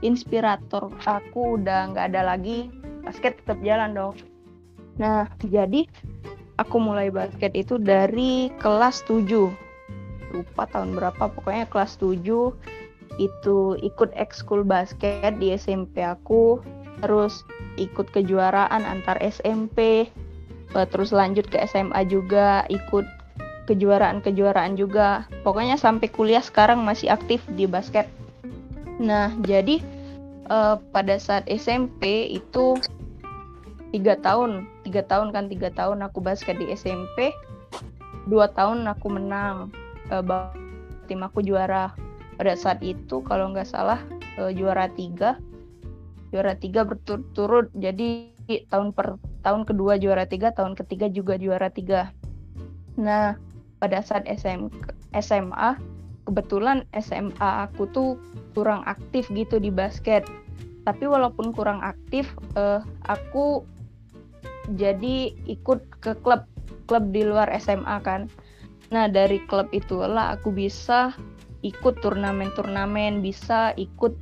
[0.04, 2.70] inspirator aku udah nggak ada lagi
[3.06, 4.14] basket tetap jalan dong.
[4.98, 5.86] Nah, jadi
[6.58, 9.24] aku mulai basket itu dari kelas 7.
[10.34, 12.52] Lupa tahun berapa, pokoknya kelas 7
[13.18, 16.60] itu ikut ekskul basket di SMP aku,
[17.00, 17.46] terus
[17.80, 20.10] ikut kejuaraan antar SMP,
[20.74, 23.06] eh, terus lanjut ke SMA juga, ikut
[23.70, 25.24] kejuaraan-kejuaraan juga.
[25.46, 28.08] Pokoknya sampai kuliah sekarang masih aktif di basket.
[28.98, 29.78] Nah, jadi
[30.50, 32.80] uh, pada saat SMP itu
[33.94, 34.68] tiga tahun.
[34.84, 37.32] Tiga tahun kan tiga tahun aku basket di SMP
[38.28, 39.72] dua tahun aku menang.
[40.12, 40.24] Uh,
[41.08, 41.92] tim aku juara.
[42.38, 43.98] Pada saat itu kalau nggak salah
[44.38, 45.40] uh, juara tiga.
[46.30, 48.30] Juara tiga berturut-turut jadi
[48.68, 52.12] tahun per tahun kedua juara tiga tahun ketiga juga juara tiga.
[53.00, 53.36] Nah
[53.78, 54.68] pada saat SM,
[55.16, 55.78] SMA
[56.28, 58.20] kebetulan SMA aku tuh
[58.52, 60.28] kurang aktif gitu di basket.
[60.84, 63.64] Tapi walaupun kurang aktif uh, aku
[64.76, 66.44] jadi ikut ke klub
[66.88, 68.28] klub di luar SMA kan
[68.88, 71.12] nah dari klub itulah aku bisa
[71.60, 74.16] ikut turnamen-turnamen bisa ikut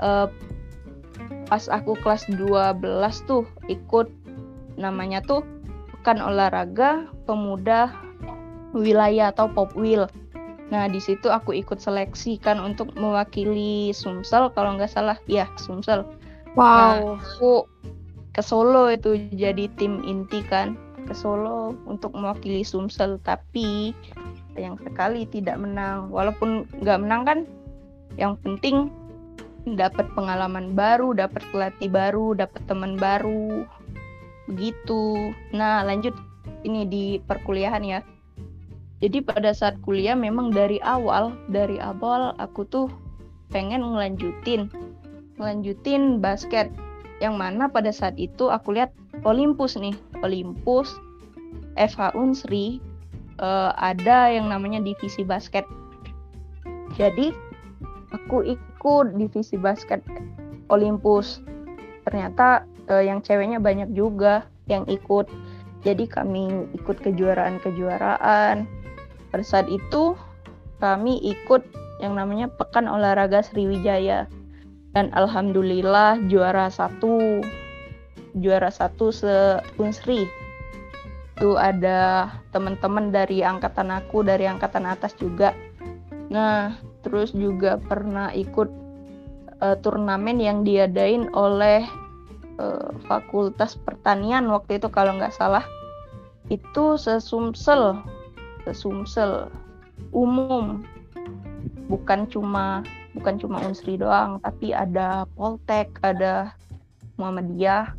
[0.00, 0.28] uh,
[1.48, 2.80] pas aku kelas 12
[3.28, 4.08] tuh ikut
[4.76, 5.44] namanya tuh
[5.92, 7.92] pekan olahraga pemuda
[8.74, 10.10] wilayah atau popwil
[10.72, 15.14] Nah, di situ aku ikut seleksi kan untuk mewakili Sumsel kalau nggak salah.
[15.28, 16.08] Ya, Sumsel.
[16.56, 16.64] Wow.
[16.64, 17.68] Nah, aku
[18.34, 20.74] ke Solo itu jadi tim inti kan.
[21.06, 23.94] Ke Solo untuk mewakili Sumsel tapi
[24.58, 26.10] yang sekali tidak menang.
[26.10, 27.38] Walaupun nggak menang kan
[28.18, 28.90] yang penting
[29.64, 33.62] dapat pengalaman baru dapat pelatih baru dapat teman baru.
[34.50, 35.30] Begitu.
[35.54, 36.12] Nah lanjut
[36.66, 38.00] ini di perkuliahan ya.
[38.98, 42.88] Jadi pada saat kuliah memang dari awal dari awal aku tuh
[43.52, 44.72] pengen ngelanjutin
[45.36, 46.70] ngelanjutin basket
[47.24, 48.92] yang mana pada saat itu aku lihat
[49.24, 49.96] Olympus nih.
[50.20, 50.92] Olympus
[51.80, 52.84] FH Unsri
[53.40, 55.64] uh, ada yang namanya divisi basket.
[57.00, 57.32] Jadi
[58.12, 60.04] aku ikut divisi basket
[60.68, 61.40] Olympus.
[62.04, 65.24] Ternyata uh, yang ceweknya banyak juga yang ikut.
[65.84, 68.68] Jadi kami ikut kejuaraan-kejuaraan.
[69.32, 70.12] Pada saat itu
[70.78, 71.64] kami ikut
[72.04, 74.28] yang namanya Pekan Olahraga Sriwijaya
[74.94, 77.42] dan alhamdulillah juara satu.
[78.34, 80.26] Juara satu se Unsri
[81.34, 85.54] itu ada teman-teman dari angkatan aku dari angkatan atas juga.
[86.30, 88.70] Nah terus juga pernah ikut
[89.62, 91.86] uh, turnamen yang diadain oleh
[92.58, 95.66] uh, Fakultas Pertanian waktu itu kalau nggak salah.
[96.50, 97.98] Itu sesumsel.
[98.70, 99.50] Sumsel
[100.14, 100.86] umum.
[101.90, 102.82] Bukan cuma
[103.14, 106.52] bukan cuma Unsri doang tapi ada Poltek ada
[107.16, 107.94] Muhammadiyah.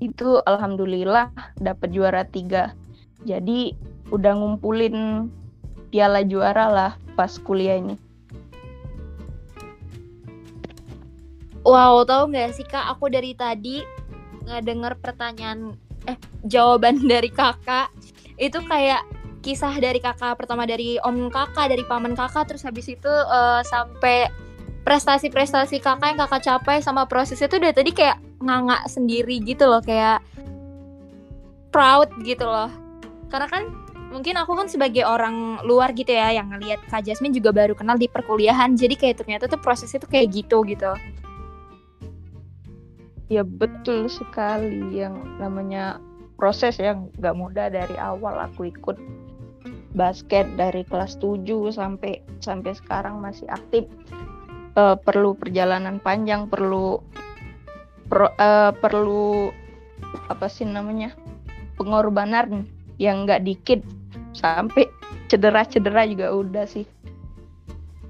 [0.00, 1.30] Itu alhamdulillah
[1.60, 2.72] dapat juara tiga.
[3.24, 3.76] Jadi
[4.12, 5.28] udah ngumpulin
[5.88, 7.96] piala juara lah pas kuliah ini.
[11.64, 12.92] Wow, tahu nggak sih kak?
[12.92, 13.80] Aku dari tadi
[14.44, 15.72] nggak dengar pertanyaan,
[16.04, 17.88] eh jawaban dari kakak.
[18.36, 19.06] Itu kayak
[19.44, 24.32] kisah dari kakak pertama dari om kakak dari paman kakak terus habis itu uh, sampai
[24.88, 29.84] prestasi-prestasi kakak yang kakak capai sama proses itu udah tadi kayak nganga sendiri gitu loh
[29.84, 30.24] kayak
[31.68, 32.72] proud gitu loh.
[33.28, 33.62] Karena kan
[34.14, 37.98] mungkin aku kan sebagai orang luar gitu ya yang ngelihat kak Jasmine juga baru kenal
[37.98, 40.92] di perkuliahan jadi kayak ternyata tuh prosesnya tuh kayak gitu gitu.
[43.32, 45.98] Ya betul sekali yang namanya
[46.36, 49.00] proses yang gak mudah dari awal aku ikut
[49.94, 53.86] basket dari kelas 7 sampai sampai sekarang masih aktif
[54.74, 56.98] uh, perlu perjalanan panjang perlu
[58.10, 59.54] per, uh, perlu
[60.28, 61.14] apa sih namanya
[61.78, 62.66] pengorbanan
[62.98, 63.80] yang nggak dikit
[64.34, 64.86] sampai
[65.30, 66.86] cedera-cedera juga udah sih.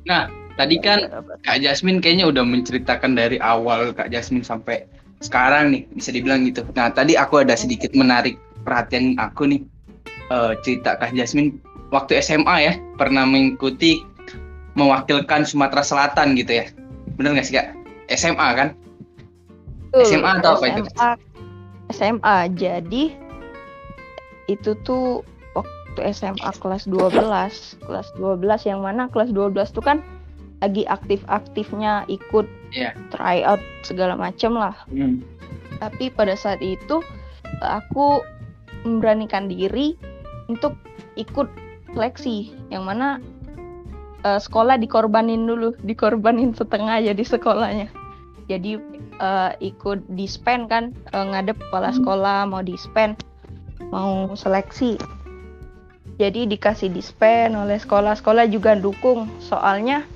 [0.05, 0.29] Nah,
[0.61, 1.09] tadi kan
[1.45, 4.85] Kak Jasmine kayaknya udah menceritakan dari awal Kak Jasmine sampai
[5.25, 6.67] sekarang nih, bisa dibilang gitu.
[6.77, 9.61] Nah, tadi aku ada sedikit menarik perhatian aku nih
[10.29, 11.57] uh, cerita Kak Jasmine
[11.93, 14.05] waktu SMA ya pernah mengikuti
[14.79, 16.67] mewakilkan Sumatera Selatan gitu ya.
[17.19, 17.75] Bener nggak sih kak?
[18.13, 18.69] SMA kan?
[19.95, 20.83] Tuh, SMA atau apa itu?
[21.93, 23.05] SMA jadi
[24.51, 25.25] itu tuh
[25.55, 27.15] waktu SMA kelas 12
[27.87, 29.07] kelas 12 yang mana?
[29.09, 30.03] Kelas 12 tuh kan
[30.63, 32.97] lagi aktif-aktifnya ikut yeah.
[33.13, 34.75] tryout segala macem lah.
[34.89, 35.21] Hmm.
[35.83, 37.03] tapi pada saat itu
[37.61, 38.23] aku
[38.87, 39.99] memberanikan diri
[40.47, 40.79] untuk
[41.19, 41.51] ikut
[41.95, 43.23] seleksi yang mana
[44.27, 47.89] uh, sekolah dikorbanin dulu dikorbanin setengah jadi sekolahnya.
[48.45, 48.77] Jadi
[49.25, 51.99] uh, ikut dispen kan uh, ngadep kepala hmm.
[52.03, 53.17] sekolah mau dispen
[53.89, 55.01] mau seleksi.
[56.15, 59.27] Jadi dikasih dispen oleh sekolah-sekolah juga dukung.
[59.43, 60.07] Soalnya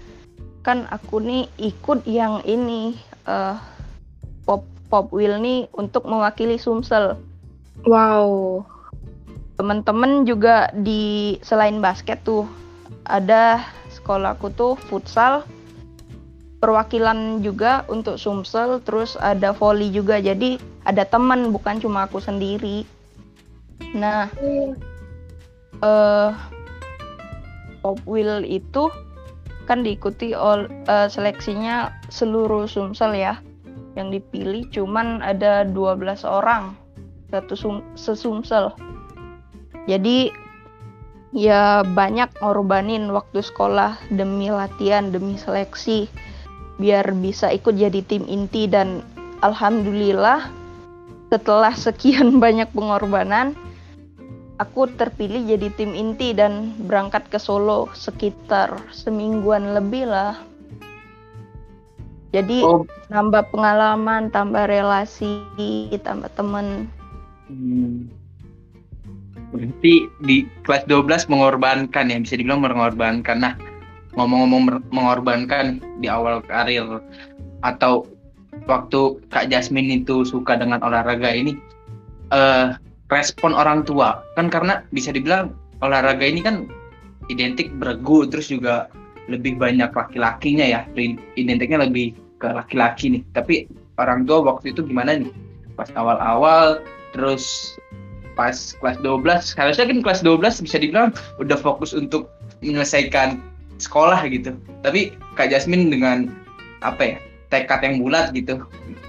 [0.62, 2.94] kan aku nih ikut yang ini
[3.26, 3.58] uh,
[4.46, 4.62] pop
[4.92, 7.18] pop will nih untuk mewakili Sumsel.
[7.82, 8.62] Wow
[9.58, 12.46] temen-temen juga di selain basket tuh
[13.10, 15.42] ada sekolahku tuh futsal
[16.62, 20.22] perwakilan juga untuk Sumsel terus ada volley juga.
[20.22, 22.86] Jadi ada teman bukan cuma aku sendiri.
[23.94, 24.78] Nah hmm.
[25.82, 26.30] uh,
[27.82, 27.98] Pop
[28.46, 28.90] itu
[29.70, 33.38] kan diikuti oleh uh, seleksinya seluruh Sumsel ya
[33.94, 34.66] yang dipilih.
[34.70, 36.74] Cuman ada 12 orang
[37.28, 38.72] satu sum sesumsel
[39.88, 40.28] jadi
[41.32, 46.12] ya banyak ngorbanin waktu sekolah demi latihan demi seleksi
[46.76, 48.68] biar bisa ikut jadi tim inti.
[48.68, 49.00] Dan
[49.40, 50.44] alhamdulillah
[51.32, 53.56] setelah sekian banyak pengorbanan
[54.60, 60.36] aku terpilih jadi tim inti dan berangkat ke Solo sekitar semingguan lebih lah.
[62.28, 65.48] Jadi Oh, nambah pengalaman tambah relasi
[66.04, 66.92] tambah temen
[67.48, 68.27] hmm.
[69.52, 73.40] Berarti di kelas 12 mengorbankan ya bisa dibilang mengorbankan.
[73.40, 73.54] Nah,
[74.16, 77.00] ngomong-ngomong mengorbankan di awal karir
[77.64, 78.06] atau
[78.68, 81.56] waktu Kak Jasmine itu suka dengan olahraga ini
[82.34, 82.76] eh
[83.08, 84.20] respon orang tua.
[84.36, 86.68] Kan karena bisa dibilang olahraga ini kan
[87.32, 88.92] identik beregu terus juga
[89.28, 90.80] lebih banyak laki-lakinya ya.
[91.36, 93.22] Identiknya lebih ke laki-laki nih.
[93.32, 93.54] Tapi
[93.96, 95.32] orang tua waktu itu gimana nih?
[95.76, 96.84] Pas awal-awal
[97.16, 97.76] terus
[98.38, 101.10] pas kelas 12 harusnya kan kelas 12 bisa dibilang
[101.42, 102.30] udah fokus untuk
[102.62, 103.42] menyelesaikan
[103.82, 104.54] sekolah gitu.
[104.86, 106.30] Tapi Kak Jasmine dengan
[106.86, 107.18] apa ya
[107.50, 108.62] tekad yang bulat gitu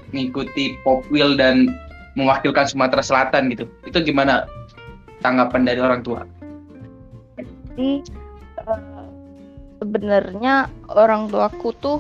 [0.10, 1.70] mengikuti pop wheel dan
[2.18, 3.70] mewakilkan Sumatera Selatan gitu.
[3.86, 4.50] Itu gimana
[5.22, 6.26] tanggapan dari orang tua?
[7.38, 8.02] Jadi
[8.66, 8.82] eh,
[9.78, 12.00] sebenarnya orang tuaku tuh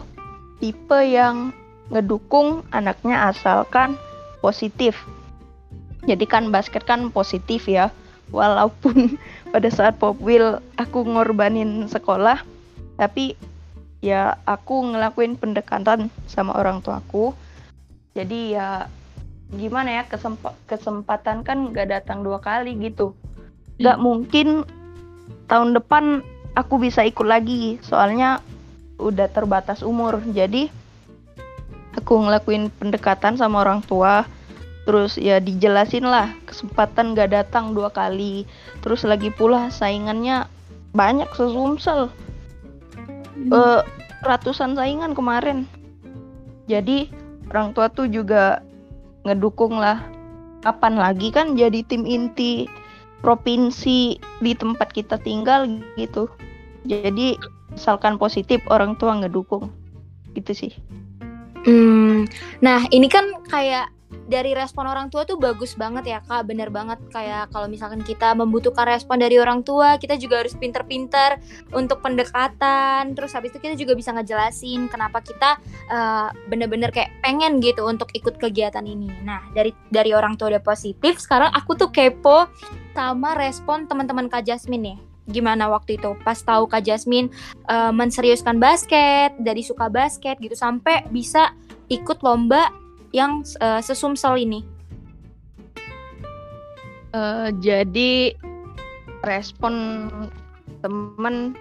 [0.57, 1.53] tipe yang
[1.93, 3.93] ngedukung anaknya asalkan
[4.41, 4.97] positif.
[6.05, 7.91] Jadi kan basket kan positif ya.
[8.29, 9.17] Walaupun
[9.53, 12.43] pada saat pop wheel aku ngorbanin sekolah,
[12.95, 13.33] tapi
[13.99, 17.35] ya aku ngelakuin pendekatan sama orang tuaku.
[18.15, 18.87] Jadi ya
[19.49, 23.17] gimana ya kesempa- kesempatan kan gak datang dua kali gitu.
[23.81, 24.67] Gak mungkin
[25.49, 26.21] tahun depan
[26.53, 28.43] aku bisa ikut lagi soalnya
[28.99, 30.69] udah terbatas umur jadi
[31.97, 34.27] aku ngelakuin pendekatan sama orang tua
[34.89, 38.49] terus ya dijelasin lah kesempatan gak datang dua kali.
[38.81, 40.49] Terus lagi pula saingannya
[40.97, 42.09] banyak sesumsel.
[43.37, 43.81] Eh,
[44.25, 45.69] ratusan saingan kemarin.
[46.65, 47.05] Jadi
[47.53, 48.65] orang tua tuh juga
[49.29, 50.01] ngedukung lah.
[50.65, 52.65] Kapan lagi kan jadi tim inti
[53.21, 55.69] provinsi di tempat kita tinggal
[56.01, 56.33] gitu.
[56.89, 57.37] Jadi
[57.69, 59.69] misalkan positif orang tua ngedukung.
[60.33, 60.73] Gitu sih.
[61.61, 62.25] Hmm,
[62.65, 63.93] nah ini kan kayak
[64.29, 68.33] dari respon orang tua tuh bagus banget ya kak, bener banget kayak kalau misalkan kita
[68.33, 71.41] membutuhkan respon dari orang tua, kita juga harus pinter-pinter
[71.73, 77.61] untuk pendekatan, terus habis itu kita juga bisa ngejelasin kenapa kita eh, bener-bener kayak pengen
[77.61, 79.09] gitu untuk ikut kegiatan ini.
[79.25, 82.49] Nah dari dari orang tua udah positif, sekarang aku tuh kepo
[82.93, 84.97] sama respon teman-teman kak Jasmine nih.
[85.29, 87.29] Gimana waktu itu pas tahu kak Jasmine
[87.69, 91.53] eh, menseriuskan basket, dari suka basket gitu sampai bisa
[91.89, 92.69] ikut lomba
[93.11, 94.61] yang eh, sesumsel ini.
[97.09, 98.37] Eh, jadi
[99.25, 100.07] respon
[100.85, 101.57] temen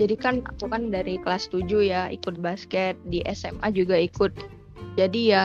[0.00, 4.32] jadi kan aku kan dari kelas 7 ya ikut basket di SMA juga ikut
[4.96, 5.44] jadi ya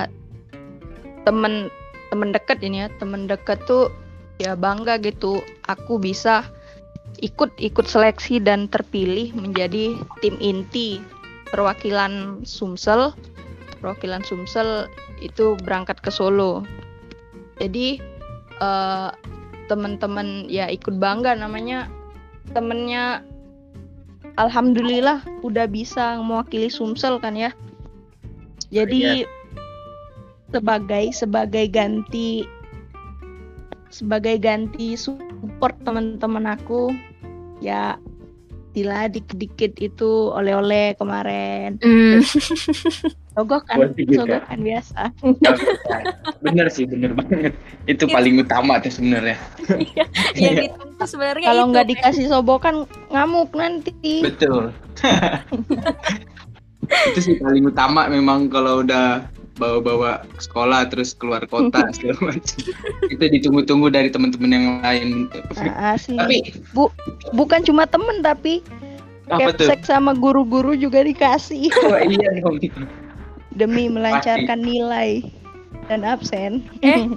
[1.28, 1.68] temen
[2.10, 3.92] temen deket ini ya temen deket tuh
[4.40, 6.48] ya bangga gitu aku bisa
[7.20, 11.04] ikut ikut seleksi dan terpilih menjadi tim inti
[11.52, 13.12] perwakilan Sumsel
[13.86, 14.90] perwakilan Sumsel
[15.22, 16.66] itu berangkat ke Solo.
[17.62, 18.02] Jadi
[18.58, 19.10] eh,
[19.70, 21.86] teman-teman ya ikut bangga namanya.
[22.58, 23.22] Temennya
[24.42, 27.54] alhamdulillah udah bisa mewakili Sumsel kan ya.
[28.74, 29.30] Jadi
[30.50, 32.50] sebagai sebagai ganti
[33.94, 36.90] sebagai ganti support teman-teman aku
[37.62, 38.02] ya
[38.76, 41.80] Dila dikit-dikit itu oleh-oleh kemarin.
[41.80, 43.16] Sogok
[43.68, 43.78] kan?
[43.78, 44.24] Buat tiga.
[44.24, 45.02] sogok kan biasa.
[46.40, 47.54] Bener sih bener banget.
[47.86, 49.36] Itu paling utama tuh sebenarnya.
[50.40, 52.76] Yang ditunggu sebenarnya kalau itu, nggak dikasih sobokan
[53.12, 54.24] ngamuk nanti.
[54.24, 54.72] Betul.
[56.86, 59.26] Itu sih paling utama memang kalau udah
[59.56, 62.60] bawa-bawa sekolah terus keluar kota segala macam.
[63.10, 65.28] Itu ditunggu-tunggu dari teman-teman yang lain.
[65.60, 66.16] Nah, sih.
[66.16, 66.56] Tapi
[67.34, 68.62] bukan cuma temen tapi
[69.26, 69.74] apa tuh?
[69.82, 71.74] sama guru-guru juga dikasih.
[71.82, 72.62] Oh, iya dong
[73.56, 75.24] demi melancarkan nilai
[75.88, 76.66] dan absen.
[76.82, 77.08] Eh?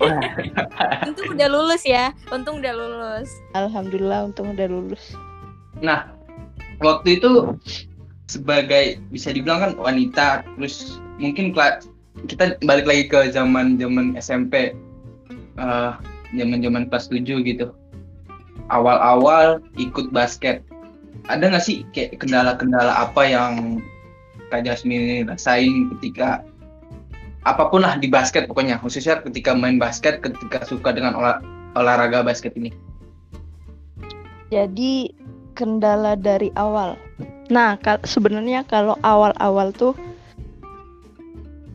[1.06, 5.12] Untung udah lulus ya untung udah lulus Alhamdulillah untung udah lulus.
[5.84, 6.08] Nah,
[6.80, 7.56] waktu itu
[8.26, 11.54] sebagai bisa dibilang kan wanita, terus mungkin
[12.26, 14.72] kita balik lagi ke zaman zaman SMP,
[15.60, 15.92] eh,
[16.34, 17.70] zaman zaman kelas 7 gitu.
[18.72, 20.64] Awal-awal ikut basket,
[21.30, 23.78] ada nggak sih kayak kendala-kendala apa yang
[24.48, 26.42] Kak Jasmine rasain ketika
[27.46, 31.42] apa pun lah di basket pokoknya khususnya ketika main basket ketika suka dengan olah-
[31.78, 32.74] olahraga basket ini
[34.46, 35.10] Jadi
[35.58, 36.94] kendala dari awal.
[37.50, 39.98] Nah, kal- sebenarnya kalau awal-awal tuh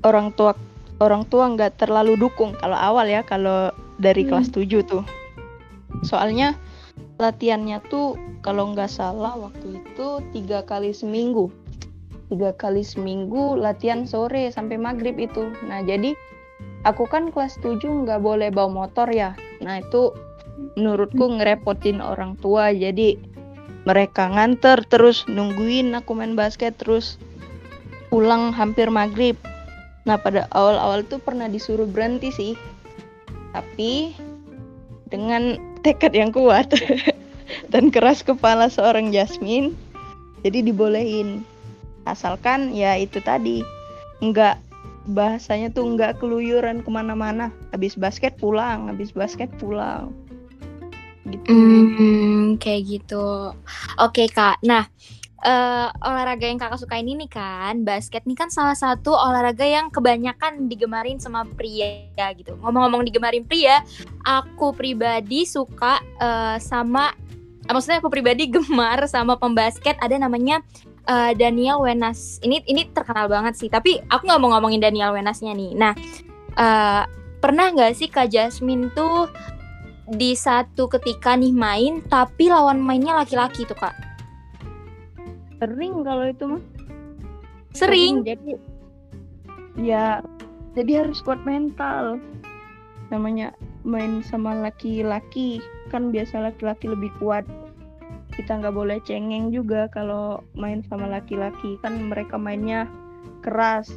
[0.07, 0.55] orang tua
[1.03, 4.39] orang tua nggak terlalu dukung kalau awal ya kalau dari Hmm.
[4.39, 5.03] kelas 7 tuh.
[6.07, 6.55] Soalnya
[7.19, 11.51] latihannya tuh kalau nggak salah waktu itu tiga kali seminggu.
[12.31, 15.51] Tiga kali seminggu latihan sore sampai maghrib itu.
[15.67, 16.15] Nah jadi
[16.87, 19.35] aku kan kelas 7 nggak boleh bawa motor ya.
[19.59, 20.15] Nah itu
[20.79, 23.17] menurutku ngerepotin orang tua jadi
[23.83, 27.17] mereka nganter terus nungguin aku main basket terus
[28.13, 29.35] pulang hampir maghrib
[30.05, 32.53] nah pada awal-awal tuh pernah disuruh berhenti sih
[33.53, 34.17] tapi
[35.09, 36.71] dengan tekad yang kuat
[37.73, 39.73] dan keras kepala seorang Jasmine
[40.41, 41.45] jadi dibolehin
[42.05, 43.61] asalkan ya itu tadi
[44.21, 44.57] nggak
[45.09, 50.13] bahasanya tuh nggak keluyuran ke mana-mana habis basket pulang habis basket pulang
[51.29, 53.53] gitu Hmm, kayak gitu.
[54.01, 54.57] Oke, Kak.
[54.65, 54.89] Nah,
[55.41, 59.93] eh, olahraga yang Kakak suka ini nih kan, basket nih kan salah satu olahraga yang
[59.93, 62.57] kebanyakan digemarin sama pria gitu.
[62.61, 63.85] Ngomong-ngomong digemarin pria,
[64.25, 67.13] aku pribadi suka eh, sama
[67.65, 70.61] eh, maksudnya aku pribadi gemar sama pembasket ada namanya
[71.07, 72.37] eh, Daniel Wenas.
[72.43, 75.71] Ini ini terkenal banget sih, tapi aku nggak mau ngomongin Daniel Wenasnya nih.
[75.77, 75.93] Nah,
[76.57, 77.03] eh,
[77.41, 79.29] pernah nggak sih Kak Jasmine tuh
[80.11, 83.95] di satu ketika nih main tapi lawan mainnya laki-laki tuh kak?
[85.61, 86.63] Sering kalau itu mah
[87.71, 88.59] sering jadi
[89.79, 90.19] ya
[90.75, 92.19] jadi harus kuat mental.
[93.11, 95.63] Namanya main sama laki-laki.
[95.91, 97.43] Kan biasa laki-laki lebih kuat
[98.41, 101.77] kita nggak boleh cengeng juga kalau main sama laki-laki.
[101.85, 102.89] Kan mereka mainnya
[103.45, 103.93] keras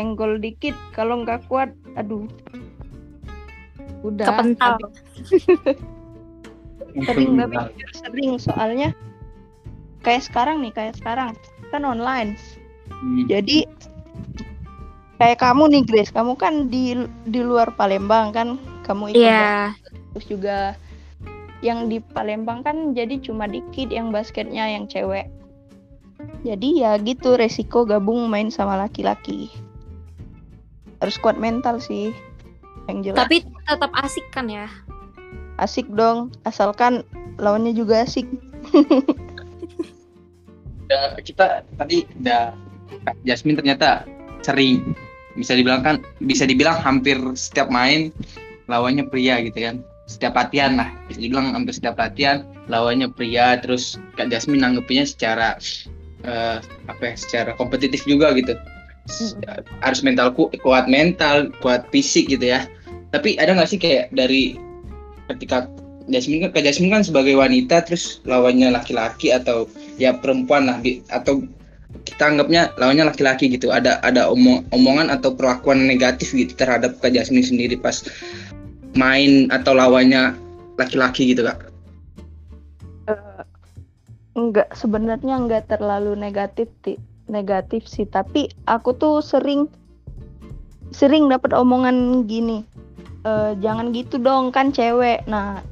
[0.00, 0.72] enggol dikit.
[0.96, 2.24] Kalau nggak kuat aduh.
[4.00, 4.32] Udah.
[4.32, 4.80] Kepental.
[6.92, 8.92] Sering tapi jujur sering soalnya
[10.04, 11.32] kayak sekarang nih kayak sekarang.
[11.72, 12.36] Kan online.
[12.92, 13.26] Hmm.
[13.26, 13.66] jadi
[15.18, 16.94] kayak kamu nih Grace, kamu kan di
[17.26, 18.48] di luar Palembang kan,
[18.86, 19.72] kamu Iya.
[19.74, 19.90] Basket.
[20.12, 20.56] terus juga
[21.62, 25.30] yang di Palembang kan jadi cuma dikit yang basketnya yang cewek.
[26.42, 29.50] Jadi ya gitu resiko gabung main sama laki-laki.
[30.98, 32.10] Harus kuat mental sih.
[32.90, 34.66] Yang jelas tapi tetap asik kan ya
[35.60, 37.06] asik dong, asalkan
[37.38, 38.24] lawannya juga asik.
[40.88, 42.50] Udah, kita tadi udah
[43.26, 44.06] Jasmine ternyata
[44.42, 44.94] sering
[45.38, 48.12] bisa dibilang kan bisa dibilang hampir setiap main
[48.68, 49.76] lawannya pria gitu kan
[50.06, 50.88] setiap latihan lah.
[51.08, 55.58] Bisa dibilang hampir setiap latihan lawannya pria terus Kak Jasmine nanggepinnya secara
[56.22, 56.58] eh,
[56.90, 58.54] apa ya secara kompetitif juga gitu.
[59.10, 59.34] S-
[59.82, 62.66] harus mental ku- kuat mental kuat fisik gitu ya.
[63.10, 64.56] Tapi ada nggak sih kayak dari
[65.30, 65.66] ketika
[66.10, 70.78] Jasmine kan Kak Jasmine kan sebagai wanita terus lawannya laki-laki atau ya perempuan lah
[71.14, 71.46] atau
[72.02, 73.70] kita anggapnya lawannya laki-laki gitu.
[73.70, 78.02] Ada ada omong omongan atau perlakuan negatif gitu terhadap Kak Jasmine sendiri pas
[78.94, 80.36] main atau lawannya
[80.76, 81.72] laki-laki gitu kak?
[83.08, 83.42] Eh,
[84.38, 86.96] enggak sebenarnya enggak terlalu negatif Ti.
[87.30, 88.04] negatif sih.
[88.04, 89.70] Tapi aku tuh sering
[90.92, 92.66] sering dapat omongan gini.
[93.24, 95.24] "Eh, jangan gitu dong kan cewek.
[95.30, 95.64] Nah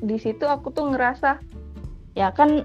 [0.00, 1.40] di situ aku tuh ngerasa
[2.16, 2.64] ya kan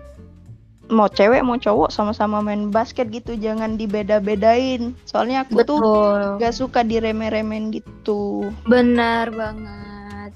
[0.91, 3.39] mau cewek mau cowok sama-sama main basket gitu.
[3.39, 4.91] Jangan dibeda-bedain.
[5.07, 6.21] Soalnya aku tuh betul.
[6.43, 8.51] gak suka diremeh-remehin gitu.
[8.67, 10.35] Benar banget.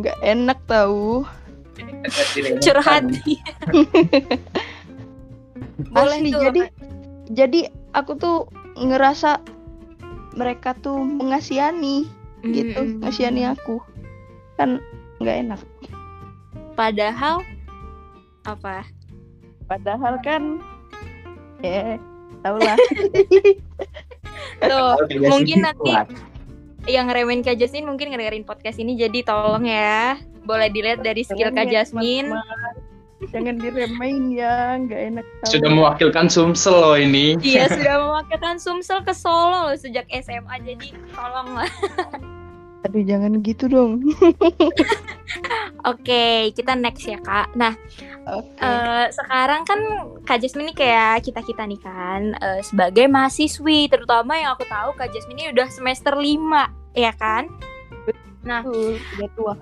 [0.00, 1.28] Nggak enak tahu
[2.64, 3.04] curhat.
[5.94, 6.40] Boleh Asli, tuh.
[6.44, 6.62] jadi
[7.32, 7.60] jadi
[7.96, 8.38] aku tuh
[8.76, 9.40] ngerasa
[10.36, 12.04] mereka tuh mengasihani
[12.44, 13.04] gitu Mm-mm.
[13.04, 13.80] ngasihani aku.
[14.56, 14.80] Kan
[15.20, 15.60] nggak enak.
[16.76, 17.44] Padahal
[18.48, 18.88] apa
[19.70, 20.58] padahal kan
[21.62, 21.94] eh
[22.42, 22.74] tau lah
[24.58, 24.90] tuh
[25.30, 25.94] mungkin nanti
[26.90, 31.54] yang ngeremehin Kak Jasmine mungkin ngedengerin podcast ini jadi tolong ya boleh dilihat dari skill
[31.54, 32.28] Kak Jangan ya, Jasmine
[33.30, 35.52] jangan diremehin ya nggak enak tahu.
[35.54, 40.88] sudah mewakilkan Sumsel loh ini Iya sudah mewakilkan Sumsel ke Solo loh sejak SMA jadi
[41.12, 41.70] tolong lah.
[42.80, 44.00] aduh jangan gitu dong
[45.90, 47.52] Oke kita next ya kak.
[47.56, 47.72] Nah
[48.26, 48.60] oke.
[48.60, 49.80] Eh, sekarang kan
[50.26, 54.92] Kak Jasmine ini kayak kita kita nih kan eh, sebagai mahasiswi terutama yang aku tahu
[54.96, 57.48] Kak Jasmine ini udah semester 5 ya kan.
[58.44, 59.54] Nah udah tua.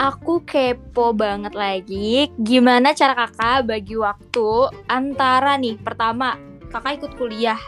[0.00, 6.40] aku kepo banget lagi gimana cara kakak bagi waktu antara nih pertama
[6.72, 7.60] kakak ikut kuliah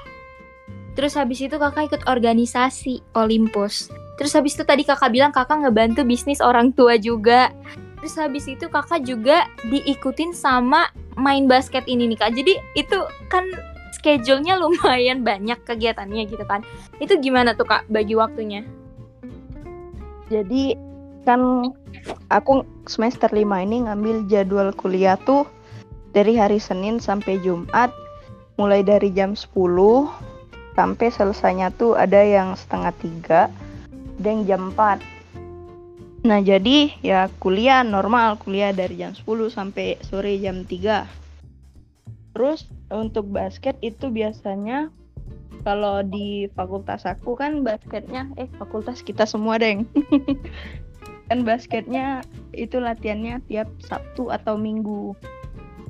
[0.96, 6.02] terus habis itu kakak ikut organisasi Olympus terus habis itu tadi kakak bilang kakak ngebantu
[6.06, 7.52] bisnis orang tua juga
[8.04, 13.00] terus habis itu kakak juga diikutin sama main basket ini nih kak jadi itu
[13.32, 13.48] kan
[14.04, 16.60] schedule-nya lumayan banyak kegiatannya gitu kan.
[17.00, 18.60] Itu gimana tuh Kak bagi waktunya?
[20.28, 20.76] Jadi
[21.24, 21.72] kan
[22.28, 25.48] aku semester 5 ini ngambil jadwal kuliah tuh
[26.12, 27.88] dari hari Senin sampai Jumat
[28.60, 29.56] mulai dari jam 10
[30.76, 33.40] sampai selesainya tuh ada yang setengah tiga
[34.20, 35.13] dan jam 4
[36.24, 41.04] nah jadi ya kuliah normal kuliah dari jam 10 sampai sore jam 3
[42.32, 44.88] terus untuk basket itu biasanya
[45.68, 49.84] kalau di fakultas aku kan basketnya eh fakultas kita semua deng
[51.28, 52.20] kan basketnya
[52.52, 55.16] itu latihannya tiap Sabtu atau Minggu.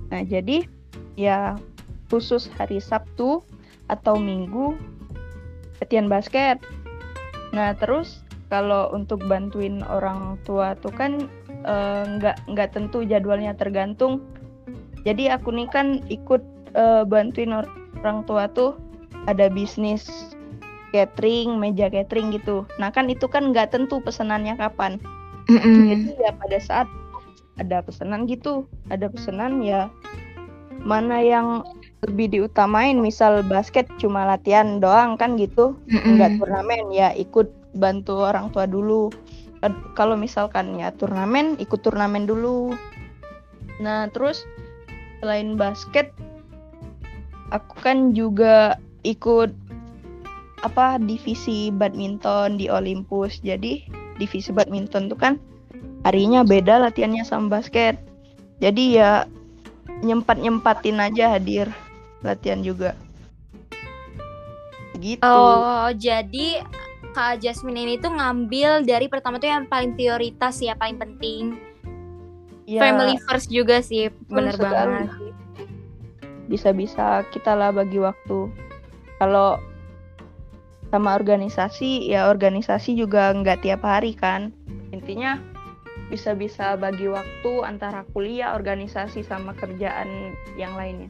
[0.09, 0.65] Nah, jadi
[1.19, 1.59] ya
[2.09, 3.43] khusus hari Sabtu
[3.91, 4.79] atau Minggu
[5.83, 6.63] latihan basket.
[7.53, 8.24] Nah, terus
[8.55, 11.27] kalau untuk bantuin orang tua tuh kan
[11.67, 14.23] eh, nggak uh, nggak tentu jadwalnya tergantung.
[15.03, 16.41] Jadi aku nih kan ikut
[16.79, 17.51] uh, bantuin
[17.99, 18.79] orang tua tuh
[19.27, 20.07] ada bisnis
[20.95, 22.63] catering, meja catering gitu.
[22.79, 25.03] Nah kan itu kan nggak tentu pesanannya kapan.
[25.51, 25.79] Mm -mm.
[25.91, 26.89] Jadi ya pada saat
[27.59, 29.91] ada pesanan gitu, ada pesanan ya
[30.85, 31.67] mana yang
[32.05, 36.11] lebih diutamain misal basket cuma latihan doang kan gitu mm -mm.
[36.21, 39.11] nggak turnamen ya ikut bantu orang tua dulu.
[39.97, 42.77] Kalau misalkan ya turnamen ikut turnamen dulu.
[43.81, 44.45] Nah terus
[45.19, 46.13] selain basket
[47.49, 48.77] aku kan juga
[49.09, 49.53] ikut
[50.65, 53.41] apa divisi badminton di Olympus.
[53.41, 53.85] Jadi
[54.21, 55.41] divisi badminton tuh kan
[56.05, 57.97] harinya beda latihannya sama basket.
[58.61, 59.25] Jadi ya
[60.05, 61.73] nyempat nyempatin aja hadir
[62.21, 62.93] latihan juga.
[65.01, 65.25] Gitu.
[65.25, 66.65] Oh jadi
[67.15, 71.57] kak Jasmine ini tuh ngambil dari pertama tuh yang paling prioritas ya paling penting.
[72.67, 75.09] Ya, family first juga sih bener banget.
[76.51, 78.51] Bisa-bisa kita lah bagi waktu.
[79.23, 79.63] Kalau
[80.91, 84.51] sama organisasi ya organisasi juga nggak tiap hari kan.
[84.91, 85.39] Intinya
[86.11, 91.09] bisa-bisa bagi waktu antara kuliah organisasi sama kerjaan yang lainnya.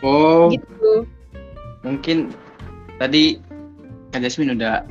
[0.00, 0.48] Oh.
[0.48, 1.04] Gitu.
[1.84, 2.32] Mungkin
[3.00, 3.40] tadi
[4.10, 4.84] Kak Jasmine udah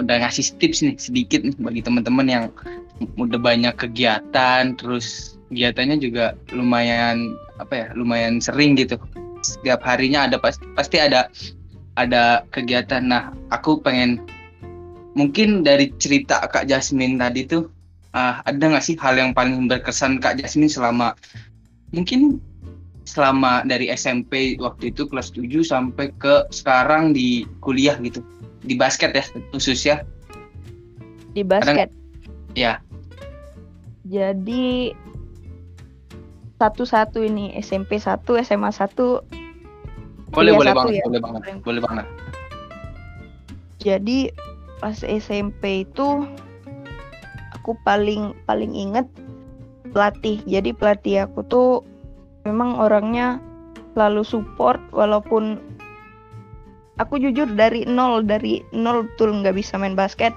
[0.00, 2.44] udah ngasih tips nih sedikit nih bagi teman-teman yang
[3.18, 8.98] udah banyak kegiatan terus kegiatannya juga lumayan apa ya lumayan sering gitu
[9.44, 11.28] setiap harinya ada pasti pasti ada
[11.94, 13.04] ada kegiatan.
[13.04, 14.18] Nah, aku pengen
[15.14, 17.70] mungkin dari cerita Kak Jasmine tadi tuh
[18.16, 21.14] uh, ada nggak sih hal yang paling berkesan Kak Jasmine selama
[21.94, 22.42] mungkin
[23.04, 28.24] selama dari SMP waktu itu kelas 7 sampai ke sekarang di kuliah gitu.
[28.64, 30.00] Di basket ya khusus ya.
[31.36, 31.92] Di basket.
[32.56, 32.80] ya.
[34.08, 34.92] Jadi
[36.60, 39.44] satu-satu ini SMP 1, SMA 1
[40.34, 41.04] boleh boleh banget ya.
[41.06, 42.06] boleh banget boleh banget
[43.78, 44.18] jadi
[44.82, 46.26] pas SMP itu
[47.54, 49.06] aku paling paling inget
[49.94, 51.70] pelatih jadi pelatih aku tuh
[52.44, 53.40] memang orangnya
[53.96, 55.58] selalu support walaupun
[57.00, 60.32] aku jujur dari nol dari nol betul nggak bisa main basket.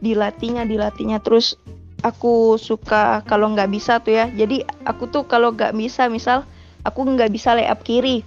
[0.00, 1.20] Dilatihnya dilatihnya.
[1.24, 1.56] Terus
[2.04, 4.26] aku suka kalau nggak bisa tuh ya.
[4.32, 6.44] Jadi aku tuh kalau nggak bisa misal
[6.84, 8.24] aku nggak bisa layup kiri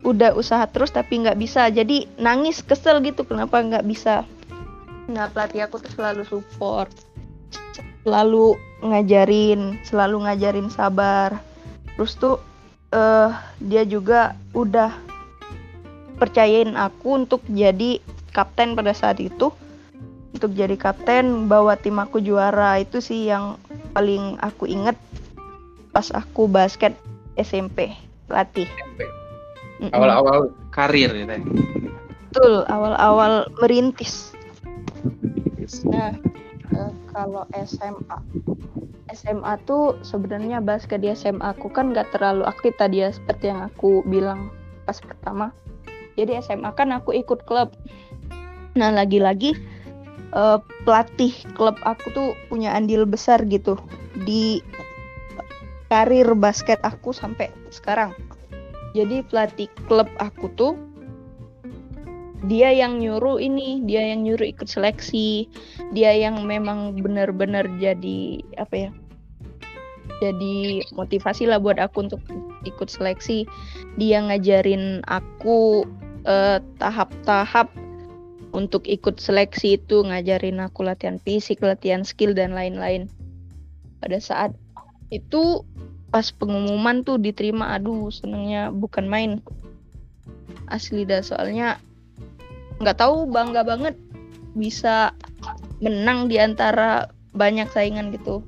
[0.00, 1.68] udah usaha terus tapi nggak bisa.
[1.68, 4.24] Jadi nangis kesel gitu kenapa nggak bisa?
[5.10, 6.90] Nah pelatih aku tuh selalu support
[8.04, 11.36] selalu ngajarin selalu ngajarin sabar
[12.00, 12.40] terus tuh
[12.96, 13.28] uh,
[13.60, 14.96] dia juga udah
[16.16, 18.00] percayain aku untuk jadi
[18.32, 19.52] kapten pada saat itu.
[20.32, 22.80] Untuk jadi kapten bawa tim aku juara.
[22.80, 23.60] Itu sih yang
[23.92, 24.96] paling aku inget
[25.92, 26.96] pas aku basket
[27.36, 27.92] SMP
[28.32, 29.04] latih SMP
[29.92, 31.36] awal-awal karir ya.
[32.32, 34.32] Betul, awal-awal merintis.
[35.84, 36.16] Nah,
[36.76, 38.18] uh, kalau SMA,
[39.10, 43.66] SMA tuh sebenarnya basket di SMA aku kan nggak terlalu aktif tadi ya seperti yang
[43.66, 44.50] aku bilang
[44.86, 45.54] pas pertama.
[46.18, 47.72] Jadi SMA kan aku ikut klub.
[48.76, 49.56] Nah lagi-lagi
[50.34, 53.78] uh, pelatih klub aku tuh punya andil besar gitu
[54.26, 54.62] di
[55.90, 58.14] karir basket aku sampai sekarang
[58.94, 60.74] jadi pelatih klub aku tuh
[62.48, 65.48] dia yang nyuruh ini dia yang nyuruh ikut seleksi
[65.92, 68.90] dia yang memang benar-benar jadi apa ya
[70.20, 72.20] jadi motivasi lah buat aku untuk
[72.68, 73.48] ikut seleksi.
[73.96, 75.88] Dia ngajarin aku
[76.28, 77.72] eh, tahap-tahap
[78.52, 83.08] untuk ikut seleksi itu ngajarin aku latihan fisik latihan skill dan lain-lain.
[84.04, 84.52] Pada saat
[85.08, 85.64] itu
[86.12, 89.40] pas pengumuman tuh diterima aduh senengnya bukan main.
[90.68, 91.80] Asli dah soalnya
[92.80, 93.94] nggak tahu bangga banget
[94.56, 95.14] bisa
[95.78, 98.42] menang di antara banyak saingan gitu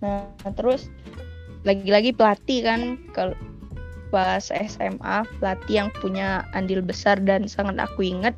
[0.00, 0.24] nah
[0.56, 0.88] terus
[1.68, 2.80] lagi-lagi pelatih kan
[3.12, 3.36] kalau
[4.10, 8.34] pas SMA pelatih yang punya andil besar dan sangat aku ingat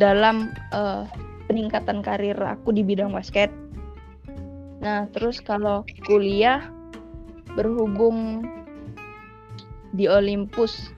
[0.00, 1.04] dalam uh,
[1.46, 3.52] peningkatan karir aku di bidang basket.
[4.80, 6.64] Nah, terus kalau kuliah
[7.52, 8.44] berhubung
[9.94, 10.93] di Olympus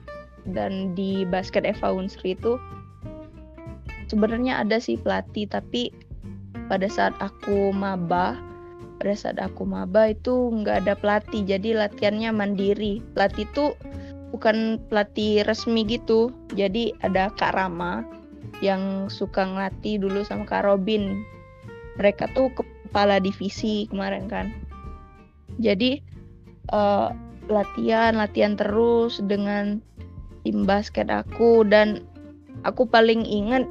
[0.51, 2.55] dan di basket Eva Unsri itu
[4.07, 5.91] sebenarnya ada sih pelatih tapi
[6.71, 8.39] pada saat aku maba
[8.97, 12.99] pada saat aku maba itu nggak ada pelatih jadi latihannya mandiri.
[13.13, 13.77] Pelatih itu
[14.33, 18.03] bukan pelatih resmi gitu jadi ada Kak Rama
[18.59, 21.21] yang suka ngelatih dulu sama Kak Robin.
[22.01, 24.49] Mereka tuh kepala divisi kemarin kan.
[25.61, 26.01] Jadi
[26.73, 27.13] uh,
[27.47, 29.79] latihan latihan terus dengan
[30.47, 32.07] tim basket aku dan
[32.63, 33.67] aku paling ingat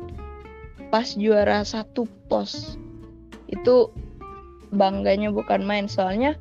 [0.92, 2.76] pas juara satu pos
[3.48, 3.88] itu
[4.76, 6.36] bangganya bukan main soalnya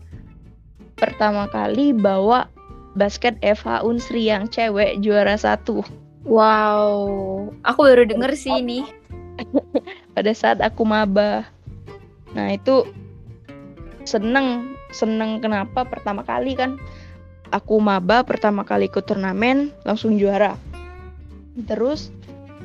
[1.00, 2.52] pertama kali bawa
[3.00, 5.84] basket FH Unsri yang cewek juara satu.
[6.26, 8.88] Wow, aku baru denger sih ini.
[10.16, 11.46] Pada saat aku maba.
[12.34, 12.88] Nah itu
[14.08, 16.80] seneng, seneng kenapa pertama kali kan
[17.54, 20.58] aku maba pertama kali ikut turnamen langsung juara.
[21.66, 22.10] Terus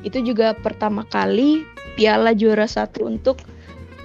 [0.06, 1.64] itu juga pertama kali
[1.98, 3.42] piala juara satu untuk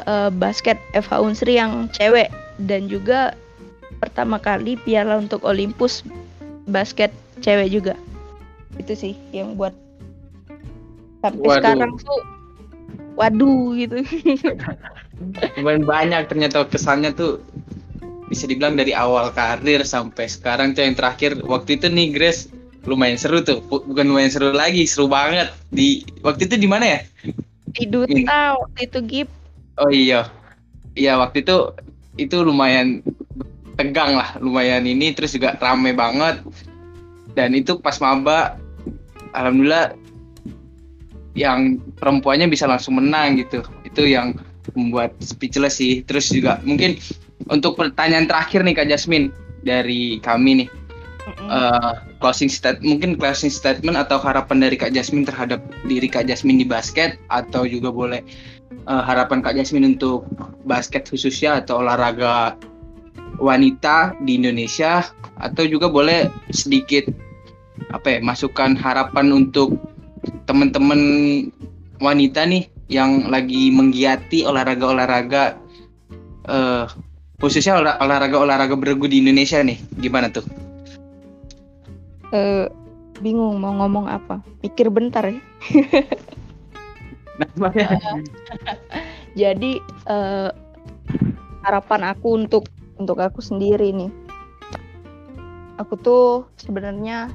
[0.03, 2.27] uh, basket FH Unsri yang cewek
[2.67, 3.35] dan juga
[4.03, 6.03] pertama kali piala untuk Olympus
[6.67, 7.95] basket cewek juga
[8.75, 9.71] itu sih yang buat
[11.23, 11.55] sampai waduh.
[11.63, 12.21] sekarang tuh
[13.15, 13.97] waduh gitu
[15.87, 17.39] banyak ternyata kesannya tuh
[18.27, 22.49] bisa dibilang dari awal karir sampai sekarang tuh yang terakhir waktu itu nih Grace
[22.85, 26.99] lumayan seru tuh bukan lumayan seru lagi seru banget di waktu itu di mana ya
[27.75, 29.29] di Duta waktu itu Gip
[29.75, 30.31] Oh iya.
[30.95, 31.75] Iya waktu itu
[32.15, 33.03] itu lumayan
[33.75, 36.39] tegang lah, lumayan ini terus juga rame banget.
[37.35, 38.55] Dan itu pas maba
[39.35, 39.99] alhamdulillah
[41.35, 43.59] yang perempuannya bisa langsung menang gitu.
[43.83, 44.39] Itu yang
[44.71, 46.07] membuat speechless sih.
[46.07, 46.95] Terus juga mungkin
[47.51, 49.29] untuk pertanyaan terakhir nih Kak Jasmine
[49.65, 50.69] dari kami nih.
[51.49, 55.57] Uh, closing state mungkin closing statement atau harapan dari Kak Jasmine terhadap
[55.89, 58.21] diri Kak Jasmine di basket atau juga boleh
[58.85, 60.29] uh, harapan Kak Jasmine untuk
[60.69, 62.53] basket khususnya atau olahraga
[63.41, 65.01] wanita di Indonesia
[65.41, 67.09] atau juga boleh sedikit
[67.91, 69.75] apa ya masukan harapan untuk
[70.47, 71.01] teman-teman
[71.99, 75.57] wanita nih yang lagi menggiati olahraga-olahraga
[76.47, 76.85] uh,
[77.39, 80.45] khususnya olahraga-olahraga beregu di Indonesia nih gimana tuh?
[82.33, 82.67] Uh,
[83.21, 85.39] bingung mau ngomong apa pikir bentar ya
[87.35, 87.51] Nah,
[89.39, 89.71] jadi
[90.07, 90.49] uh,
[91.67, 94.11] harapan aku untuk untuk aku sendiri nih.
[95.75, 97.27] Aku tuh sebenarnya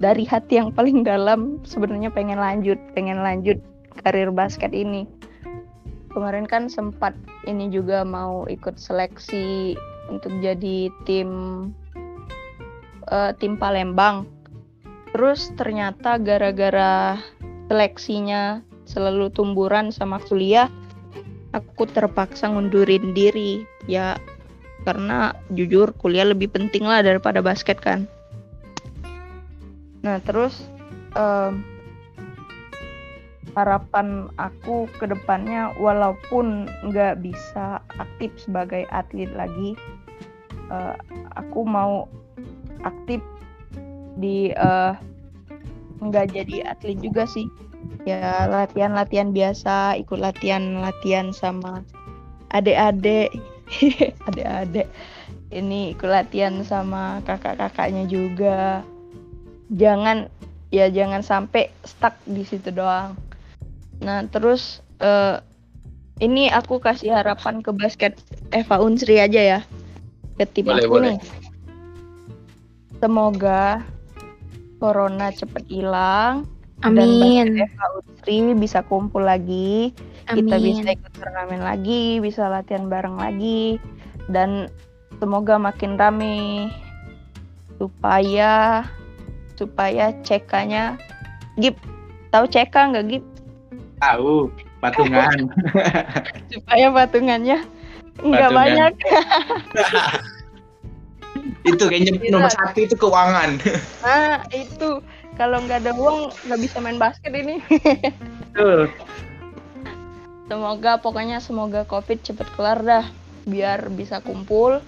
[0.00, 3.60] dari hati yang paling dalam sebenarnya pengen lanjut, pengen lanjut
[4.00, 5.04] karir basket ini.
[6.18, 7.14] Kemarin kan sempat
[7.46, 9.78] ini juga mau ikut seleksi
[10.10, 11.30] untuk jadi tim
[13.06, 14.26] uh, tim Palembang.
[15.14, 17.22] Terus ternyata gara-gara
[17.70, 20.66] seleksinya selalu tumburan sama kuliah
[21.52, 24.16] aku terpaksa ngundurin diri ya
[24.84, 28.08] karena jujur kuliah lebih penting lah daripada basket kan
[30.00, 30.68] nah terus
[31.16, 31.60] um,
[33.58, 39.74] harapan aku ke depannya walaupun nggak bisa aktif sebagai atlet lagi
[40.70, 40.94] uh,
[41.34, 42.06] aku mau
[42.84, 43.20] aktif
[44.18, 44.94] di uh,
[45.98, 47.48] nggak jadi atlet juga sih.
[48.06, 51.82] Ya latihan-latihan biasa ikut latihan-latihan sama
[52.54, 53.34] adik-adik.
[54.28, 54.88] Adik-adik.
[55.52, 58.84] Ini ikut latihan sama kakak-kakaknya juga.
[59.72, 60.32] Jangan
[60.72, 63.16] ya jangan sampai stuck di situ doang
[64.08, 65.44] nah terus uh,
[66.24, 68.16] ini aku kasih harapan ke basket
[68.56, 69.60] Eva Unsri aja ya
[70.40, 71.04] ke tim boleh, aku boleh.
[71.12, 71.18] nih
[73.04, 73.84] semoga
[74.80, 76.48] corona cepet hilang
[76.86, 77.58] Amin.
[77.58, 77.66] Dan
[77.98, 79.90] Utri bisa kumpul lagi,
[80.30, 80.46] Amin.
[80.46, 83.82] kita bisa ikut turnamen lagi, bisa latihan bareng lagi,
[84.30, 84.70] dan
[85.18, 86.70] semoga makin rame
[87.82, 88.86] supaya
[89.58, 90.94] supaya cekanya
[91.58, 91.74] Gip
[92.30, 93.24] tahu ceka nggak Gip?
[93.98, 95.50] Tahu patungan.
[96.54, 97.66] supaya patungannya
[98.18, 98.58] Nggak Patungan.
[98.58, 98.92] banyak.
[101.70, 103.62] itu kayaknya nomor satu itu keuangan.
[104.02, 105.02] Nah, itu
[105.38, 107.62] kalau nggak ada uang nggak bisa main basket ini.
[108.50, 108.90] Betul.
[110.48, 113.06] Semoga pokoknya semoga Covid cepet kelar dah.
[113.48, 114.82] Biar bisa kumpul,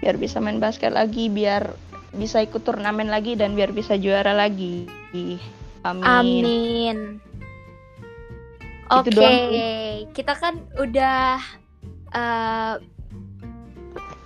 [0.00, 1.74] biar bisa main basket lagi, biar
[2.16, 4.86] bisa ikut turnamen lagi dan biar bisa juara lagi.
[5.82, 6.06] Amin.
[6.06, 6.98] Amin.
[8.86, 9.40] Oke, Itu doang
[10.16, 11.42] kita kan udah
[12.16, 12.74] eh,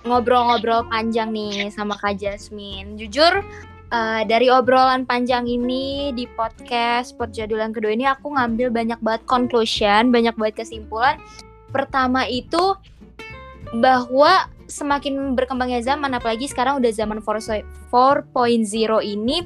[0.07, 2.95] ngobrol-ngobrol panjang nih sama Kak Jasmine.
[2.95, 3.43] Jujur
[3.91, 8.99] eh, dari obrolan panjang ini di podcast Pot Jadul yang kedua ini aku ngambil banyak
[9.03, 11.19] banget conclusion, banyak banget kesimpulan.
[11.75, 12.77] Pertama itu
[13.75, 17.91] bahwa semakin berkembangnya zaman apalagi sekarang udah zaman 4.0
[19.03, 19.37] ini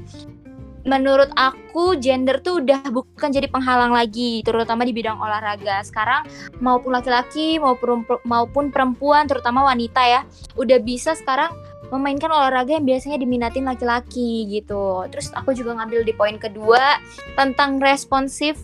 [0.86, 5.82] menurut aku gender tuh udah bukan jadi penghalang lagi terutama di bidang olahraga.
[5.82, 6.24] Sekarang
[6.62, 10.20] maupun laki-laki maupun perempuan terutama wanita ya
[10.54, 11.50] udah bisa sekarang
[11.90, 15.04] memainkan olahraga yang biasanya diminatin laki-laki gitu.
[15.10, 17.02] Terus aku juga ngambil di poin kedua
[17.34, 18.56] tentang responsif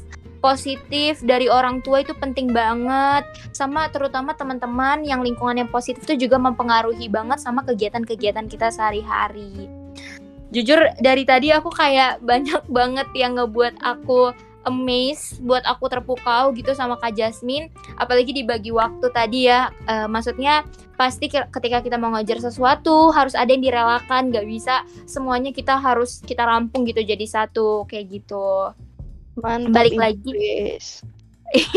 [0.43, 3.27] positif dari orang tua itu penting banget.
[3.55, 9.82] Sama terutama teman-teman yang lingkungan yang positif itu juga mempengaruhi banget sama kegiatan-kegiatan kita sehari-hari
[10.53, 14.30] jujur dari tadi aku kayak banyak banget yang ngebuat aku
[14.62, 17.66] amazed, buat aku terpukau gitu sama Kak Jasmine.
[17.98, 20.62] Apalagi dibagi waktu tadi ya, Eh, maksudnya
[20.94, 25.74] pasti ke- ketika kita mau ngajar sesuatu harus ada yang direlakan, nggak bisa semuanya kita
[25.82, 28.70] harus kita rampung gitu jadi satu kayak gitu.
[29.34, 29.74] Mantap.
[29.82, 30.78] Balik lagi.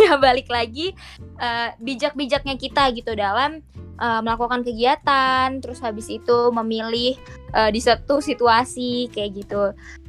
[0.01, 0.95] Ya balik lagi
[1.39, 3.59] eh, bijak-bijaknya kita gitu dalam
[3.99, 7.19] eh, melakukan kegiatan terus habis itu memilih
[7.51, 9.63] eh, di satu situasi kayak gitu.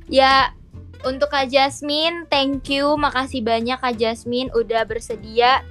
[0.07, 0.55] Ya
[1.03, 5.63] untuk Kak Jasmine thank you makasih banyak Kak Jasmine udah bersedia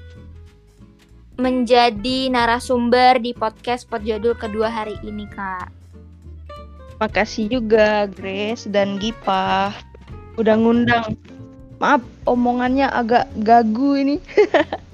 [1.36, 5.68] menjadi narasumber di podcast Pot Jadul kedua hari ini Kak.
[7.04, 9.76] Makasih juga Grace dan Gipa.
[10.40, 11.20] Udah ngundang.
[11.80, 14.16] Maaf omongannya agak gagu ini.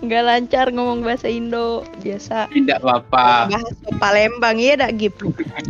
[0.00, 2.48] Nggak lancar ngomong bahasa Indo biasa.
[2.50, 3.52] Tidak apa-apa.
[3.52, 5.16] Bahasa Palembang ya dak Gip.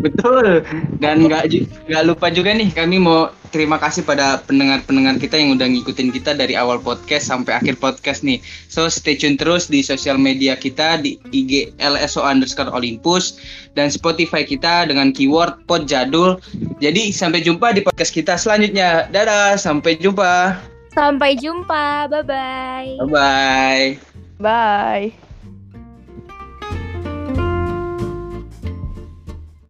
[0.00, 0.62] Betul.
[1.02, 1.50] Dan nggak
[1.90, 6.38] nggak lupa juga nih kami mau terima kasih pada pendengar-pendengar kita yang udah ngikutin kita
[6.38, 8.38] dari awal podcast sampai akhir podcast nih.
[8.70, 13.42] So stay tune terus di sosial media kita di IG LSO underscore Olympus
[13.74, 16.38] dan Spotify kita dengan keyword pod jadul.
[16.78, 19.10] Jadi sampai jumpa di podcast kita selanjutnya.
[19.10, 20.69] Dadah, sampai jumpa.
[20.94, 23.98] Sampai jumpa bye bye Bye bye.
[24.40, 25.29] Bye.